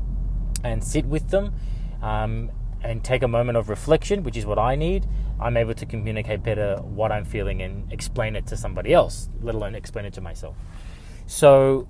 and 0.64 0.84
sit 0.84 1.06
with 1.06 1.30
them, 1.30 1.54
um, 2.02 2.52
and 2.84 3.04
take 3.04 3.24
a 3.24 3.28
moment 3.28 3.58
of 3.58 3.70
reflection, 3.70 4.24
which 4.24 4.38
is 4.38 4.46
what 4.46 4.60
I 4.60 4.76
need, 4.76 5.08
I'm 5.40 5.58
able 5.58 5.74
to 5.76 5.86
communicate 5.86 6.44
better 6.44 6.78
what 6.78 7.12
I'm 7.12 7.26
feeling 7.26 7.62
and 7.62 7.92
explain 7.92 8.36
it 8.36 8.46
to 8.48 8.58
somebody 8.58 8.94
else, 8.94 9.30
let 9.42 9.56
alone 9.56 9.76
explain 9.76 10.06
it 10.06 10.14
to 10.14 10.22
myself. 10.22 10.56
So 11.26 11.88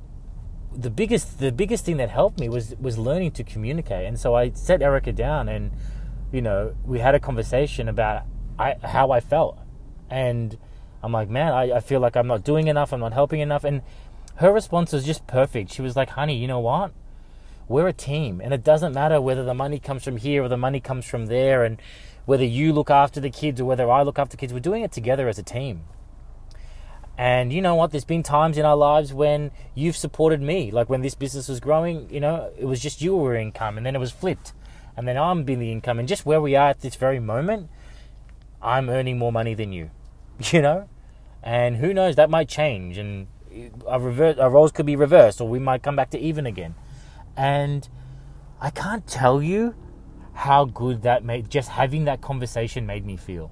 the 0.72 0.90
biggest 0.90 1.40
the 1.40 1.52
biggest 1.52 1.86
thing 1.86 1.98
that 1.98 2.10
helped 2.10 2.40
me 2.40 2.50
was 2.50 2.76
was 2.80 2.98
learning 2.98 3.32
to 3.32 3.44
communicate, 3.44 4.06
and 4.06 4.20
so 4.20 4.36
I 4.36 4.52
set 4.52 4.82
Erica 4.82 5.12
down 5.12 5.50
and 5.50 5.72
you 6.32 6.42
know 6.42 6.76
we 6.86 7.00
had 7.00 7.16
a 7.16 7.20
conversation 7.20 7.88
about 7.88 8.24
I, 8.60 8.76
how 8.84 9.12
I 9.12 9.20
felt 9.20 9.60
and 10.10 10.58
I'm 11.04 11.12
like, 11.12 11.30
man, 11.30 11.54
I, 11.54 11.74
I 11.74 11.80
feel 11.80 12.00
like 12.00 12.16
I'm 12.16 12.28
not 12.28 12.44
doing 12.44 12.68
enough, 12.68 12.92
I'm 12.94 13.00
not 13.00 13.14
helping 13.14 13.40
enough. 13.40 13.64
And 13.64 13.82
her 14.38 14.52
response 14.52 14.94
was 14.94 15.06
just 15.06 15.28
perfect. 15.28 15.72
She 15.72 15.82
was 15.82 15.96
like, 15.96 16.10
honey, 16.10 16.38
you 16.38 16.48
know 16.48 16.60
what? 16.60 16.92
We're 17.68 17.88
a 17.88 17.94
team, 17.94 18.40
and 18.42 18.54
it 18.54 18.64
doesn't 18.64 18.94
matter 18.94 19.20
whether 19.20 19.44
the 19.44 19.54
money 19.54 19.80
comes 19.80 20.04
from 20.04 20.18
here 20.18 20.44
or 20.44 20.48
the 20.48 20.58
money 20.58 20.80
comes 20.80 21.06
from 21.06 21.26
there, 21.26 21.66
and 21.66 21.82
whether 22.26 22.46
you 22.46 22.72
look 22.72 22.90
after 22.90 23.20
the 23.20 23.30
kids 23.30 23.60
or 23.60 23.66
whether 23.66 23.90
I 23.90 24.04
look 24.04 24.20
after 24.20 24.38
kids. 24.38 24.54
We're 24.54 24.60
doing 24.60 24.84
it 24.84 24.92
together 24.92 25.28
as 25.28 25.40
a 25.40 25.44
team. 25.44 25.84
And 27.18 27.52
you 27.52 27.62
know 27.62 27.74
what? 27.74 27.92
There's 27.92 28.06
been 28.06 28.22
times 28.22 28.58
in 28.58 28.66
our 28.66 28.76
lives 28.76 29.12
when 29.14 29.52
you've 29.74 29.98
supported 29.98 30.42
me. 30.42 30.70
Like 30.70 30.90
when 30.90 31.02
this 31.02 31.16
business 31.16 31.48
was 31.48 31.60
growing, 31.60 32.10
you 32.10 32.20
know, 32.20 32.52
it 32.58 32.66
was 32.66 32.80
just 32.80 33.02
you 33.02 33.16
were 33.16 33.36
income, 33.36 33.78
and 33.78 33.86
then 33.86 33.96
it 33.96 34.00
was 34.00 34.12
flipped. 34.12 34.54
And 34.96 35.08
then 35.08 35.18
I'm 35.18 35.44
being 35.44 35.60
the 35.60 35.72
income. 35.72 36.00
And 36.00 36.08
just 36.08 36.26
where 36.26 36.42
we 36.42 36.56
are 36.56 36.70
at 36.70 36.82
this 36.82 36.96
very 36.96 37.20
moment, 37.20 37.70
I'm 38.62 38.90
earning 38.90 39.18
more 39.18 39.32
money 39.32 39.54
than 39.54 39.72
you. 39.72 39.90
you 40.52 40.62
know? 40.62 40.90
And 41.44 41.78
who 41.78 41.94
knows, 41.94 42.16
that 42.16 42.30
might 42.30 42.50
change 42.50 42.98
and 42.98 43.28
our, 43.88 44.40
our 44.40 44.50
roles 44.50 44.72
could 44.72 44.86
be 44.86 44.96
reversed 44.96 45.42
or 45.42 45.48
we 45.48 45.60
might 45.60 45.84
come 45.84 45.96
back 45.96 46.10
to 46.12 46.20
even 46.20 46.46
again. 46.46 46.76
And 47.36 47.88
I 48.60 48.70
can't 48.70 49.06
tell 49.08 49.42
you 49.42 49.76
how 50.34 50.66
good 50.66 51.02
that 51.04 51.24
made, 51.24 51.50
just 51.50 51.70
having 51.70 52.06
that 52.06 52.22
conversation 52.22 52.86
made 52.86 53.06
me 53.06 53.18
feel. 53.18 53.52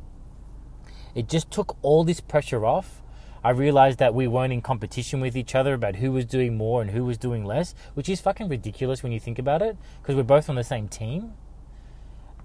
It 1.14 1.30
just 1.30 1.50
took 1.50 1.78
all 1.82 2.04
this 2.04 2.20
pressure 2.20 2.66
off. 2.66 3.02
I 3.44 3.52
realized 3.52 4.00
that 4.00 4.14
we 4.14 4.28
weren't 4.28 4.52
in 4.52 4.62
competition 4.62 5.22
with 5.22 5.38
each 5.38 5.56
other 5.56 5.76
about 5.76 5.98
who 5.98 6.12
was 6.12 6.26
doing 6.26 6.58
more 6.58 6.82
and 6.82 6.92
who 6.92 7.06
was 7.06 7.18
doing 7.18 7.46
less, 7.46 7.76
which 7.94 8.10
is 8.10 8.20
fucking 8.20 8.50
ridiculous 8.50 9.04
when 9.04 9.12
you 9.12 9.20
think 9.20 9.40
about 9.40 9.62
it, 9.62 9.78
because 10.02 10.16
we're 10.16 10.24
both 10.24 10.50
on 10.50 10.56
the 10.56 10.64
same 10.64 10.88
team. 10.88 11.34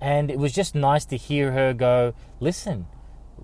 And 0.00 0.30
it 0.30 0.38
was 0.38 0.52
just 0.52 0.74
nice 0.74 1.04
to 1.06 1.16
hear 1.16 1.52
her 1.52 1.72
go, 1.72 2.14
listen, 2.38 2.86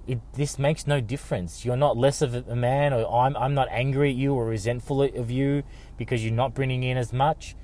it, 0.06 0.20
this 0.34 0.58
makes 0.58 0.86
no 0.86 1.00
difference. 1.00 1.64
You're 1.64 1.76
not 1.76 1.96
less 1.96 2.22
of 2.22 2.34
a 2.34 2.56
man, 2.56 2.92
or 2.92 3.06
I'm, 3.12 3.36
I'm 3.36 3.54
not 3.54 3.68
angry 3.70 4.10
at 4.10 4.16
you 4.16 4.34
or 4.34 4.46
resentful 4.46 5.02
of 5.02 5.30
you 5.30 5.62
because 5.96 6.24
you're 6.24 6.34
not 6.34 6.54
bringing 6.54 6.82
in 6.82 6.96
as 6.96 7.12
much. 7.12 7.56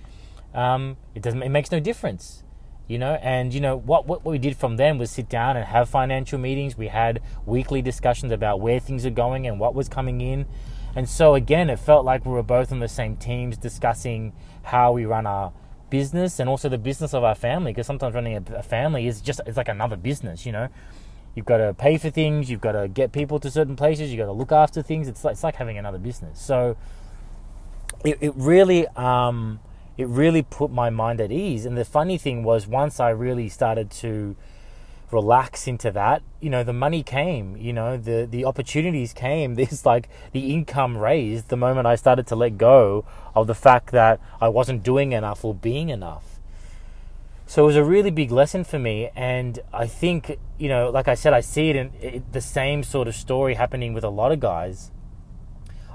Um, 0.55 0.97
it 1.15 1.23
doesn't. 1.23 1.43
It 1.43 1.49
makes 1.49 1.71
no 1.71 1.81
difference 1.81 2.43
you 2.89 2.99
know 2.99 3.15
and 3.23 3.55
you 3.55 3.61
know 3.61 3.77
what 3.77 4.07
what 4.07 4.25
we 4.25 4.39
did 4.39 4.57
from 4.57 4.77
then 4.77 4.99
was 4.99 5.11
sit 5.11 5.29
down 5.29 5.57
and 5.57 5.67
have 5.67 5.89
financial 5.89 6.39
meetings 6.39 6.77
we 6.77 6.89
had 6.89 7.23
weekly 7.47 7.81
discussions 7.81 8.33
about 8.33 8.61
where 8.61 8.81
things 8.81 9.07
are 9.07 9.11
going 9.11 9.47
and 9.47 9.59
what 9.59 9.75
was 9.75 9.89
coming 9.89 10.21
in 10.21 10.45
and 10.95 11.09
so 11.09 11.35
again 11.35 11.71
it 11.71 11.79
felt 11.79 12.05
like 12.05 12.27
we 12.27 12.33
were 12.33 12.43
both 12.43 12.73
on 12.73 12.81
the 12.81 12.89
same 12.89 13.17
teams 13.17 13.57
discussing 13.57 14.33
how 14.65 14.93
we 14.93 15.05
run 15.05 15.27
our 15.27 15.53
business 15.91 16.41
and 16.41 16.51
also 16.51 16.69
the 16.69 16.79
business 16.79 17.15
of 17.15 17.23
our 17.23 17.35
family 17.35 17.73
because 17.73 17.87
sometimes 17.87 18.15
running 18.15 18.37
a, 18.37 18.57
a 18.57 18.63
family 18.63 19.07
is 19.07 19.21
just 19.21 19.41
it's 19.47 19.57
like 19.57 19.69
another 19.69 19.97
business 19.97 20.45
you 20.45 20.53
know 20.53 20.69
you've 21.35 21.47
got 21.47 21.59
to 21.59 21.75
pay 21.75 21.99
for 21.99 22.11
things 22.11 22.51
you've 22.51 22.61
got 22.61 22.73
to 22.73 22.89
get 22.89 23.13
people 23.13 23.39
to 23.39 23.51
certain 23.51 23.77
places 23.77 24.11
you've 24.11 24.19
got 24.19 24.27
to 24.27 24.33
look 24.33 24.53
after 24.53 24.83
things 24.83 25.09
it's 25.09 25.25
like, 25.25 25.33
it's 25.33 25.45
like 25.45 25.57
having 25.57 25.79
another 25.79 25.99
business 25.99 26.41
so 26.41 26.77
it, 28.05 28.19
it 28.21 28.33
really 28.37 28.87
um, 28.89 29.61
it 29.97 30.09
really 30.09 30.43
put 30.43 30.71
my 30.71 30.91
mind 30.91 31.21
at 31.21 31.31
ease. 31.31 31.65
And 31.67 31.77
the 31.77 31.85
funny 31.85 32.19
thing 32.19 32.43
was, 32.43 32.67
once 32.67 32.99
I 33.01 33.11
really 33.11 33.49
started 33.49 33.91
to 33.93 34.37
relax 35.11 35.67
into 35.69 35.91
that, 35.91 36.23
you 36.41 36.49
know, 36.49 36.65
the 36.65 36.73
money 36.73 37.03
came, 37.03 37.57
you 37.57 37.73
know, 37.73 37.99
the, 37.99 38.27
the 38.29 38.45
opportunities 38.45 39.13
came. 39.13 39.55
This 39.63 39.85
like 39.85 40.09
the 40.33 40.53
income 40.53 40.97
raised 40.97 41.49
the 41.49 41.57
moment 41.57 41.87
I 41.87 41.97
started 41.97 42.27
to 42.29 42.37
let 42.37 42.59
go 42.59 43.05
of 43.35 43.47
the 43.47 43.55
fact 43.55 43.93
that 43.93 44.21
I 44.41 44.49
wasn't 44.49 44.83
doing 44.83 45.13
enough 45.13 45.45
or 45.45 45.55
being 45.55 45.91
enough. 45.91 46.32
So 47.53 47.65
it 47.65 47.67
was 47.67 47.77
a 47.77 47.85
really 47.85 48.11
big 48.11 48.31
lesson 48.31 48.65
for 48.65 48.79
me. 48.79 49.11
And 49.15 49.59
I 49.75 49.87
think, 49.87 50.39
you 50.57 50.71
know, 50.71 50.89
like 50.89 51.07
I 51.07 51.13
said, 51.13 51.35
I 51.35 51.43
see 51.43 51.69
it 51.69 51.77
in 51.77 51.93
it, 52.01 52.33
the 52.33 52.41
same 52.41 52.83
sort 52.83 53.09
of 53.09 53.15
story 53.15 53.57
happening 53.57 53.93
with 53.93 54.05
a 54.05 54.09
lot 54.09 54.33
of 54.33 54.41
guys 54.41 54.91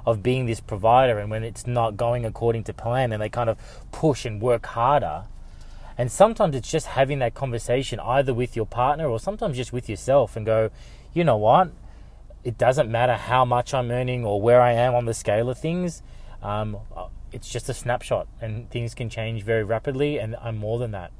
of 0.05 0.21
being 0.21 0.45
this 0.45 0.59
provider 0.59 1.17
and 1.17 1.31
when 1.31 1.43
it's 1.43 1.65
not 1.65 1.97
going 1.97 2.25
according 2.25 2.63
to 2.65 2.73
plan 2.75 3.11
and 3.11 3.19
they 3.19 3.29
kind 3.29 3.49
of 3.49 3.57
push 3.91 4.23
and 4.23 4.39
work 4.39 4.67
harder. 4.67 5.23
And 5.97 6.11
sometimes 6.11 6.55
it's 6.55 6.69
just 6.69 6.85
having 6.85 7.17
that 7.19 7.33
conversation 7.33 7.99
either 8.01 8.35
with 8.35 8.55
your 8.55 8.67
partner 8.67 9.07
or 9.07 9.19
sometimes 9.19 9.57
just 9.57 9.73
with 9.73 9.89
yourself 9.89 10.35
and 10.35 10.45
go, 10.45 10.69
you 11.11 11.23
know 11.23 11.37
what? 11.37 11.71
It 12.43 12.59
doesn't 12.59 12.91
matter 12.91 13.15
how 13.15 13.45
much 13.45 13.73
I'm 13.73 13.89
earning 13.89 14.23
or 14.23 14.39
where 14.39 14.61
I 14.61 14.73
am 14.73 14.93
on 14.93 15.05
the 15.05 15.13
scale 15.15 15.49
of 15.49 15.57
things. 15.57 16.03
Um, 16.43 16.77
it's 17.31 17.49
just 17.49 17.67
a 17.67 17.73
snapshot 17.73 18.27
and 18.39 18.69
things 18.69 18.93
can 18.93 19.09
change 19.09 19.41
very 19.41 19.63
rapidly, 19.63 20.19
and 20.19 20.35
I'm 20.35 20.57
more 20.57 20.77
than 20.77 20.91
that. 20.91 21.11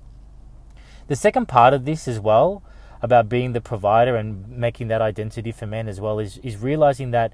The 1.08 1.16
second 1.16 1.48
part 1.48 1.74
of 1.74 1.86
this 1.86 2.08
as 2.08 2.20
well 2.20 2.64
about 3.02 3.30
being 3.30 3.54
the 3.54 3.62
provider 3.62 4.16
and 4.16 4.48
making 4.50 4.88
that 4.90 5.02
identity 5.02 5.52
for 5.52 5.66
men 5.66 5.88
as 5.88 6.02
well 6.02 6.20
is, 6.20 6.38
is 6.40 6.58
realizing 6.58 7.12
that 7.12 7.34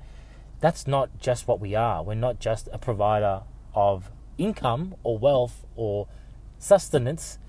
that's 0.60 0.88
not 0.88 1.10
just 1.20 1.48
what 1.48 1.60
we 1.60 1.76
are. 1.76 2.04
We're 2.04 2.14
not 2.16 2.40
just 2.40 2.70
a 2.72 2.78
provider 2.78 3.42
of 3.74 4.12
income 4.38 4.96
or 5.04 5.18
wealth 5.18 5.66
or 5.76 6.08
sustenance, 6.60 7.40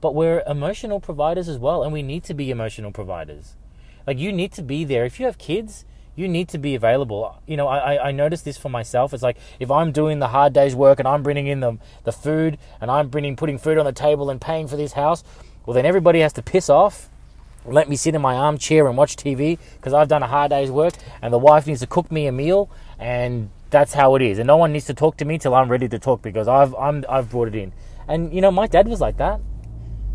but 0.00 0.14
we're 0.14 0.42
emotional 0.46 1.00
providers 1.00 1.48
as 1.48 1.58
well, 1.58 1.82
and 1.82 1.92
we 1.92 2.02
need 2.02 2.24
to 2.24 2.34
be 2.34 2.50
emotional 2.50 2.92
providers. 2.92 3.56
Like 4.06 4.18
you 4.18 4.32
need 4.32 4.52
to 4.52 4.62
be 4.62 4.84
there. 4.84 5.04
If 5.04 5.18
you 5.18 5.26
have 5.26 5.38
kids, 5.38 5.84
you 6.14 6.28
need 6.28 6.48
to 6.50 6.58
be 6.58 6.74
available. 6.74 7.40
You 7.46 7.56
know, 7.56 7.66
I, 7.66 8.08
I 8.08 8.12
noticed 8.12 8.44
this 8.44 8.56
for 8.56 8.68
myself. 8.68 9.12
It's 9.12 9.22
like 9.22 9.38
if 9.58 9.70
I'm 9.70 9.90
doing 9.90 10.20
the 10.20 10.28
hard 10.28 10.52
day's 10.52 10.76
work 10.76 10.98
and 10.98 11.08
I'm 11.08 11.22
bringing 11.22 11.48
in 11.48 11.60
the, 11.60 11.78
the 12.04 12.12
food 12.12 12.58
and 12.80 12.90
I'm 12.90 13.08
bringing 13.08 13.34
putting 13.34 13.58
food 13.58 13.78
on 13.78 13.84
the 13.84 13.92
table 13.92 14.30
and 14.30 14.40
paying 14.40 14.68
for 14.68 14.76
this 14.76 14.92
house, 14.92 15.24
well 15.66 15.74
then 15.74 15.86
everybody 15.86 16.20
has 16.20 16.32
to 16.32 16.42
piss 16.42 16.68
off 16.68 17.08
let 17.66 17.88
me 17.88 17.96
sit 17.96 18.14
in 18.14 18.20
my 18.20 18.34
armchair 18.34 18.86
and 18.86 18.96
watch 18.96 19.16
TV 19.16 19.58
because 19.76 19.94
I've 19.94 20.08
done 20.08 20.22
a 20.22 20.26
hard 20.26 20.50
day's 20.50 20.70
work 20.70 20.94
and 21.22 21.32
the 21.32 21.38
wife 21.38 21.66
needs 21.66 21.80
to 21.80 21.86
cook 21.86 22.12
me 22.12 22.26
a 22.26 22.32
meal 22.32 22.70
and 22.98 23.50
that's 23.70 23.94
how 23.94 24.14
it 24.14 24.22
is. 24.22 24.38
And 24.38 24.46
no 24.46 24.56
one 24.56 24.72
needs 24.72 24.86
to 24.86 24.94
talk 24.94 25.16
to 25.18 25.24
me 25.24 25.38
till 25.38 25.54
I'm 25.54 25.70
ready 25.70 25.88
to 25.88 25.98
talk 25.98 26.22
because 26.22 26.46
I've 26.46 26.74
I'm 26.74 27.04
I've 27.08 27.30
brought 27.30 27.48
it 27.48 27.54
in. 27.54 27.72
And 28.06 28.32
you 28.32 28.40
know, 28.40 28.50
my 28.50 28.66
dad 28.66 28.86
was 28.86 29.00
like 29.00 29.16
that. 29.16 29.40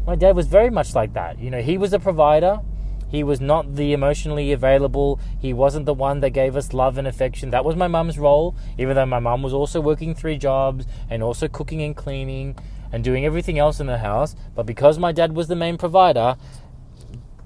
My 0.05 0.15
dad 0.15 0.35
was 0.35 0.47
very 0.47 0.69
much 0.69 0.95
like 0.95 1.13
that. 1.13 1.39
You 1.39 1.49
know, 1.49 1.61
he 1.61 1.77
was 1.77 1.91
a 1.91 1.99
provider. 1.99 2.61
He 3.09 3.23
was 3.23 3.41
not 3.41 3.75
the 3.75 3.91
emotionally 3.91 4.51
available. 4.51 5.19
He 5.41 5.51
wasn't 5.51 5.87
the 5.87 5.95
one 5.95 6.19
that 6.19 6.29
gave 6.29 6.55
us 6.55 6.73
love 6.73 6.99
and 6.99 7.07
affection. 7.07 7.49
That 7.49 7.65
was 7.65 7.75
my 7.75 7.87
mum's 7.87 8.19
role, 8.19 8.55
even 8.77 8.95
though 8.95 9.07
my 9.07 9.17
mum 9.17 9.41
was 9.41 9.53
also 9.53 9.81
working 9.81 10.13
three 10.13 10.37
jobs 10.37 10.85
and 11.09 11.23
also 11.23 11.47
cooking 11.47 11.81
and 11.81 11.95
cleaning 11.95 12.55
and 12.91 13.03
doing 13.03 13.25
everything 13.25 13.59
else 13.59 13.79
in 13.79 13.87
the 13.87 13.99
house. 13.99 14.35
But 14.55 14.65
because 14.65 14.97
my 14.97 15.11
dad 15.11 15.33
was 15.33 15.47
the 15.47 15.55
main 15.55 15.77
provider, 15.77 16.35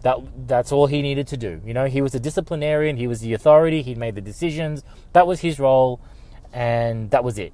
that 0.04 0.18
that's 0.48 0.72
all 0.72 0.88
he 0.88 1.02
needed 1.02 1.28
to 1.28 1.38
do. 1.38 1.62
You 1.66 1.74
know, 1.74 1.86
he 1.86 2.02
was 2.02 2.14
a 2.14 2.20
disciplinarian, 2.20 2.98
he 2.98 3.08
was 3.08 3.22
the 3.22 3.34
authority, 3.34 3.82
he 3.82 3.96
made 3.96 4.16
the 4.16 4.22
decisions. 4.22 4.84
That 5.14 5.26
was 5.26 5.40
his 5.40 5.60
role 5.60 6.02
and 6.52 7.10
that 7.12 7.24
was 7.24 7.40
it. 7.40 7.54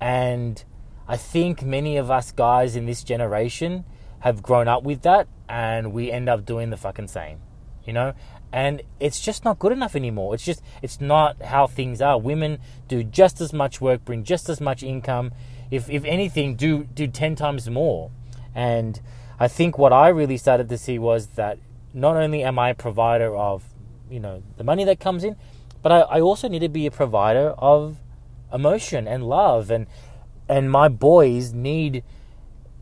And 0.00 0.62
I 1.06 1.16
think 1.16 1.62
many 1.62 1.96
of 1.96 2.10
us 2.10 2.32
guys 2.32 2.76
in 2.76 2.86
this 2.86 3.02
generation 3.02 3.84
have 4.20 4.42
grown 4.42 4.68
up 4.68 4.84
with 4.84 5.02
that 5.02 5.28
and 5.48 5.92
we 5.92 6.10
end 6.10 6.28
up 6.28 6.46
doing 6.46 6.70
the 6.70 6.76
fucking 6.76 7.08
same. 7.08 7.40
You 7.84 7.92
know? 7.92 8.14
And 8.52 8.82
it's 9.00 9.20
just 9.20 9.44
not 9.44 9.58
good 9.58 9.72
enough 9.72 9.96
anymore. 9.96 10.34
It's 10.34 10.44
just 10.44 10.62
it's 10.80 11.00
not 11.00 11.42
how 11.42 11.66
things 11.66 12.00
are. 12.00 12.16
Women 12.16 12.60
do 12.86 13.02
just 13.02 13.40
as 13.40 13.52
much 13.52 13.80
work, 13.80 14.04
bring 14.04 14.22
just 14.22 14.48
as 14.48 14.60
much 14.60 14.84
income, 14.84 15.32
if 15.70 15.88
if 15.90 16.04
anything, 16.04 16.56
do 16.56 16.84
do 16.84 17.06
ten 17.06 17.34
times 17.34 17.68
more. 17.68 18.10
And 18.54 19.00
I 19.38 19.48
think 19.48 19.78
what 19.78 19.92
I 19.92 20.08
really 20.08 20.36
started 20.36 20.68
to 20.68 20.78
see 20.78 20.98
was 20.98 21.28
that 21.28 21.58
not 21.92 22.16
only 22.16 22.42
am 22.42 22.58
I 22.58 22.70
a 22.70 22.74
provider 22.74 23.34
of, 23.34 23.64
you 24.10 24.20
know, 24.20 24.42
the 24.56 24.64
money 24.64 24.84
that 24.84 25.00
comes 25.00 25.24
in, 25.24 25.36
but 25.82 25.92
I, 25.92 26.00
I 26.00 26.20
also 26.20 26.48
need 26.48 26.60
to 26.60 26.68
be 26.68 26.86
a 26.86 26.90
provider 26.90 27.50
of 27.58 27.96
emotion 28.52 29.08
and 29.08 29.24
love. 29.24 29.70
And 29.70 29.86
and 30.48 30.70
my 30.70 30.88
boys 30.88 31.52
need 31.52 32.04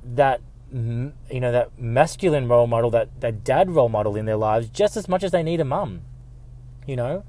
that 0.05 0.41
you 0.73 1.13
know 1.31 1.53
that 1.53 1.79
masculine 1.79 2.49
role 2.49 2.67
model 2.67 2.91
that 2.91 3.21
that 3.21 3.45
dad 3.45 3.71
role 3.71 3.89
model 3.91 4.17
in 4.17 4.25
their 4.25 4.37
lives 4.37 4.69
just 4.69 4.97
as 4.97 5.07
much 5.07 5.23
as 5.23 5.31
they 5.31 5.43
need 5.43 5.61
a 5.61 5.65
mum 5.65 6.01
you 6.87 6.97
know? 6.97 7.25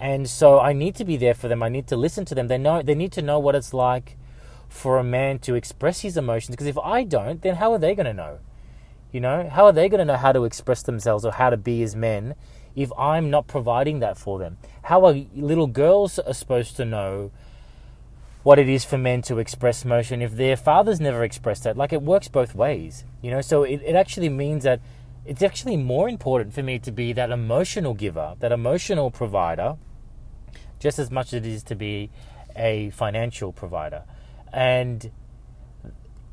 And 0.00 0.28
so 0.28 0.58
I 0.58 0.72
need 0.72 0.94
to 0.96 1.04
be 1.04 1.16
there 1.16 1.34
for 1.34 1.48
them. 1.48 1.62
I 1.62 1.68
need 1.68 1.86
to 1.88 1.96
listen 1.96 2.24
to 2.26 2.34
them. 2.34 2.48
They 2.48 2.58
know 2.58 2.82
they 2.82 2.94
need 2.94 3.12
to 3.12 3.22
know 3.22 3.38
what 3.38 3.54
it's 3.54 3.72
like 3.72 4.16
for 4.72 4.98
a 4.98 5.04
man 5.04 5.38
to 5.38 5.54
express 5.54 6.00
his 6.00 6.16
emotions 6.16 6.56
because 6.56 6.66
if 6.66 6.78
I 6.78 7.04
don't, 7.04 7.42
then 7.42 7.56
how 7.56 7.72
are 7.72 7.78
they 7.78 7.94
going 7.94 8.06
to 8.06 8.14
know? 8.14 8.38
You 9.12 9.20
know, 9.20 9.48
how 9.48 9.66
are 9.66 9.72
they 9.72 9.88
going 9.90 9.98
to 9.98 10.04
know 10.06 10.16
how 10.16 10.32
to 10.32 10.44
express 10.44 10.82
themselves 10.82 11.24
or 11.24 11.32
how 11.32 11.50
to 11.50 11.58
be 11.58 11.82
as 11.82 11.94
men 11.94 12.34
if 12.74 12.90
I'm 12.98 13.28
not 13.28 13.46
providing 13.46 14.00
that 14.00 14.16
for 14.16 14.38
them? 14.38 14.56
How 14.84 15.04
are 15.04 15.14
little 15.36 15.66
girls 15.66 16.18
are 16.18 16.32
supposed 16.32 16.76
to 16.76 16.86
know 16.86 17.30
what 18.42 18.58
it 18.58 18.68
is 18.68 18.84
for 18.84 18.96
men 18.96 19.20
to 19.22 19.38
express 19.38 19.84
emotion 19.84 20.22
if 20.22 20.32
their 20.32 20.56
fathers 20.56 21.00
never 21.00 21.22
expressed 21.22 21.64
that? 21.64 21.76
Like 21.76 21.92
it 21.92 22.02
works 22.02 22.28
both 22.28 22.54
ways, 22.54 23.04
you 23.20 23.30
know. 23.30 23.42
So 23.42 23.64
it, 23.64 23.82
it 23.84 23.94
actually 23.94 24.30
means 24.30 24.64
that 24.64 24.80
it's 25.26 25.42
actually 25.42 25.76
more 25.76 26.08
important 26.08 26.54
for 26.54 26.62
me 26.62 26.78
to 26.78 26.90
be 26.90 27.12
that 27.12 27.30
emotional 27.30 27.92
giver, 27.92 28.36
that 28.40 28.50
emotional 28.50 29.10
provider, 29.10 29.76
just 30.80 30.98
as 30.98 31.10
much 31.10 31.28
as 31.28 31.34
it 31.34 31.46
is 31.46 31.62
to 31.64 31.76
be 31.76 32.10
a 32.56 32.88
financial 32.90 33.52
provider. 33.52 34.04
And 34.52 35.10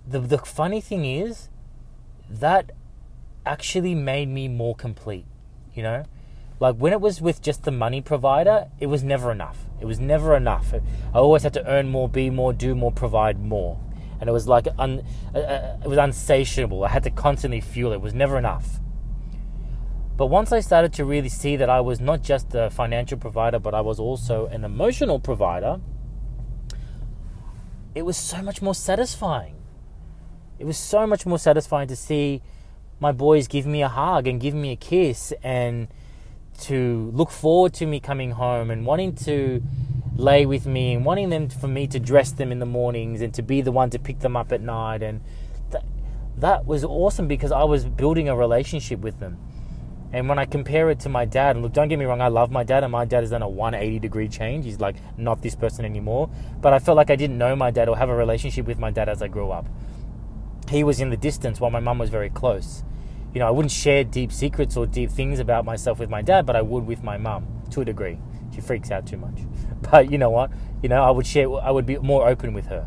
the 0.07 0.19
the 0.19 0.37
funny 0.39 0.81
thing 0.81 1.05
is 1.05 1.49
that 2.29 2.71
actually 3.45 3.95
made 3.95 4.29
me 4.29 4.47
more 4.47 4.75
complete, 4.75 5.25
you 5.73 5.83
know? 5.83 6.03
Like 6.59 6.75
when 6.75 6.91
it 6.91 6.99
was 6.99 7.21
with 7.21 7.41
just 7.41 7.63
the 7.63 7.71
money 7.71 8.01
provider, 8.01 8.67
it 8.79 8.87
was 8.87 9.03
never 9.03 9.31
enough. 9.31 9.65
It 9.79 9.85
was 9.85 9.99
never 9.99 10.35
enough. 10.35 10.73
I 10.73 11.17
always 11.17 11.43
had 11.43 11.53
to 11.53 11.65
earn 11.65 11.89
more, 11.89 12.09
be 12.09 12.29
more, 12.29 12.51
do 12.51 12.75
more, 12.75 12.91
provide 12.91 13.39
more. 13.39 13.79
And 14.19 14.29
it 14.29 14.33
was 14.33 14.47
like 14.47 14.67
un, 14.77 15.03
uh, 15.33 15.39
uh 15.39 15.77
it 15.83 15.87
was 15.87 15.97
unsatiable. 15.97 16.83
I 16.83 16.89
had 16.89 17.03
to 17.03 17.09
constantly 17.11 17.61
fuel 17.61 17.93
it. 17.93 17.95
It 17.95 18.01
was 18.01 18.13
never 18.13 18.37
enough. 18.37 18.79
But 20.17 20.25
once 20.25 20.51
I 20.51 20.59
started 20.59 20.91
to 20.93 21.05
really 21.05 21.29
see 21.29 21.55
that 21.55 21.69
I 21.69 21.79
was 21.79 22.01
not 22.01 22.21
just 22.21 22.53
a 22.53 22.69
financial 22.69 23.17
provider, 23.17 23.57
but 23.57 23.73
I 23.73 23.79
was 23.79 24.01
also 24.01 24.47
an 24.47 24.65
emotional 24.65 25.17
provider, 25.17 25.79
it 27.99 28.05
was 28.05 28.15
so 28.15 28.41
much 28.41 28.61
more 28.61 28.73
satisfying. 28.73 29.55
It 30.57 30.65
was 30.65 30.77
so 30.77 31.05
much 31.05 31.25
more 31.25 31.37
satisfying 31.37 31.89
to 31.89 31.97
see 31.97 32.41
my 33.01 33.11
boys 33.11 33.49
give 33.49 33.65
me 33.65 33.81
a 33.81 33.89
hug 33.89 34.25
and 34.25 34.39
give 34.39 34.53
me 34.53 34.71
a 34.71 34.77
kiss 34.77 35.33
and 35.43 35.89
to 36.61 37.11
look 37.13 37.29
forward 37.29 37.73
to 37.73 37.85
me 37.85 37.99
coming 37.99 38.31
home 38.31 38.71
and 38.71 38.85
wanting 38.85 39.15
to 39.15 39.61
lay 40.15 40.45
with 40.45 40.65
me 40.65 40.93
and 40.93 41.03
wanting 41.03 41.29
them 41.29 41.49
for 41.49 41.67
me 41.67 41.87
to 41.87 41.99
dress 41.99 42.31
them 42.31 42.53
in 42.53 42.59
the 42.59 42.65
mornings 42.65 43.21
and 43.21 43.33
to 43.33 43.41
be 43.41 43.59
the 43.59 43.71
one 43.71 43.89
to 43.89 43.99
pick 43.99 44.19
them 44.19 44.37
up 44.37 44.53
at 44.53 44.61
night 44.61 45.03
and 45.03 45.19
th- 45.71 45.83
that 46.37 46.65
was 46.65 46.85
awesome 46.85 47.27
because 47.27 47.51
I 47.51 47.65
was 47.65 47.83
building 47.83 48.29
a 48.29 48.35
relationship 48.35 48.99
with 48.99 49.19
them 49.19 49.37
And 50.11 50.27
when 50.27 50.39
I 50.39 50.45
compare 50.45 50.89
it 50.89 50.99
to 51.01 51.09
my 51.09 51.25
dad, 51.25 51.55
and 51.55 51.63
look, 51.63 51.73
don't 51.73 51.87
get 51.87 51.99
me 51.99 52.05
wrong, 52.05 52.21
I 52.21 52.29
love 52.29 52.49
my 52.51 52.63
dad, 52.63 52.83
and 52.83 52.91
my 52.91 53.05
dad 53.05 53.21
has 53.21 53.29
done 53.29 53.43
a 53.43 53.49
180 53.49 53.99
degree 53.99 54.27
change. 54.27 54.65
He's 54.65 54.79
like 54.79 54.95
not 55.17 55.41
this 55.41 55.55
person 55.55 55.85
anymore. 55.85 56.29
But 56.61 56.73
I 56.73 56.79
felt 56.79 56.97
like 56.97 57.11
I 57.11 57.15
didn't 57.15 57.37
know 57.37 57.55
my 57.55 57.69
dad 57.69 57.89
or 57.89 57.97
have 57.97 58.09
a 58.09 58.15
relationship 58.15 58.65
with 58.65 58.79
my 58.79 58.89
dad 58.89 59.07
as 59.07 59.21
I 59.21 59.27
grew 59.27 59.51
up. 59.51 59.67
He 60.69 60.83
was 60.83 60.99
in 60.99 61.09
the 61.09 61.17
distance 61.17 61.59
while 61.59 61.71
my 61.71 61.79
mum 61.79 61.99
was 61.99 62.09
very 62.09 62.29
close. 62.29 62.83
You 63.33 63.39
know, 63.39 63.47
I 63.47 63.51
wouldn't 63.51 63.71
share 63.71 64.03
deep 64.03 64.31
secrets 64.31 64.75
or 64.75 64.87
deep 64.87 65.11
things 65.11 65.39
about 65.39 65.63
myself 65.63 65.99
with 65.99 66.09
my 66.09 66.23
dad, 66.23 66.45
but 66.47 66.55
I 66.55 66.61
would 66.63 66.87
with 66.87 67.03
my 67.03 67.17
mum 67.17 67.47
to 67.71 67.81
a 67.81 67.85
degree. 67.85 68.17
She 68.53 68.61
freaks 68.61 68.89
out 68.91 69.05
too 69.05 69.17
much. 69.17 69.39
But 69.91 70.11
you 70.11 70.17
know 70.17 70.29
what? 70.29 70.51
You 70.83 70.89
know, 70.89 71.01
I 71.01 71.09
would 71.09 71.25
share, 71.25 71.49
I 71.55 71.71
would 71.71 71.85
be 71.85 71.97
more 71.99 72.27
open 72.27 72.53
with 72.53 72.67
her. 72.67 72.85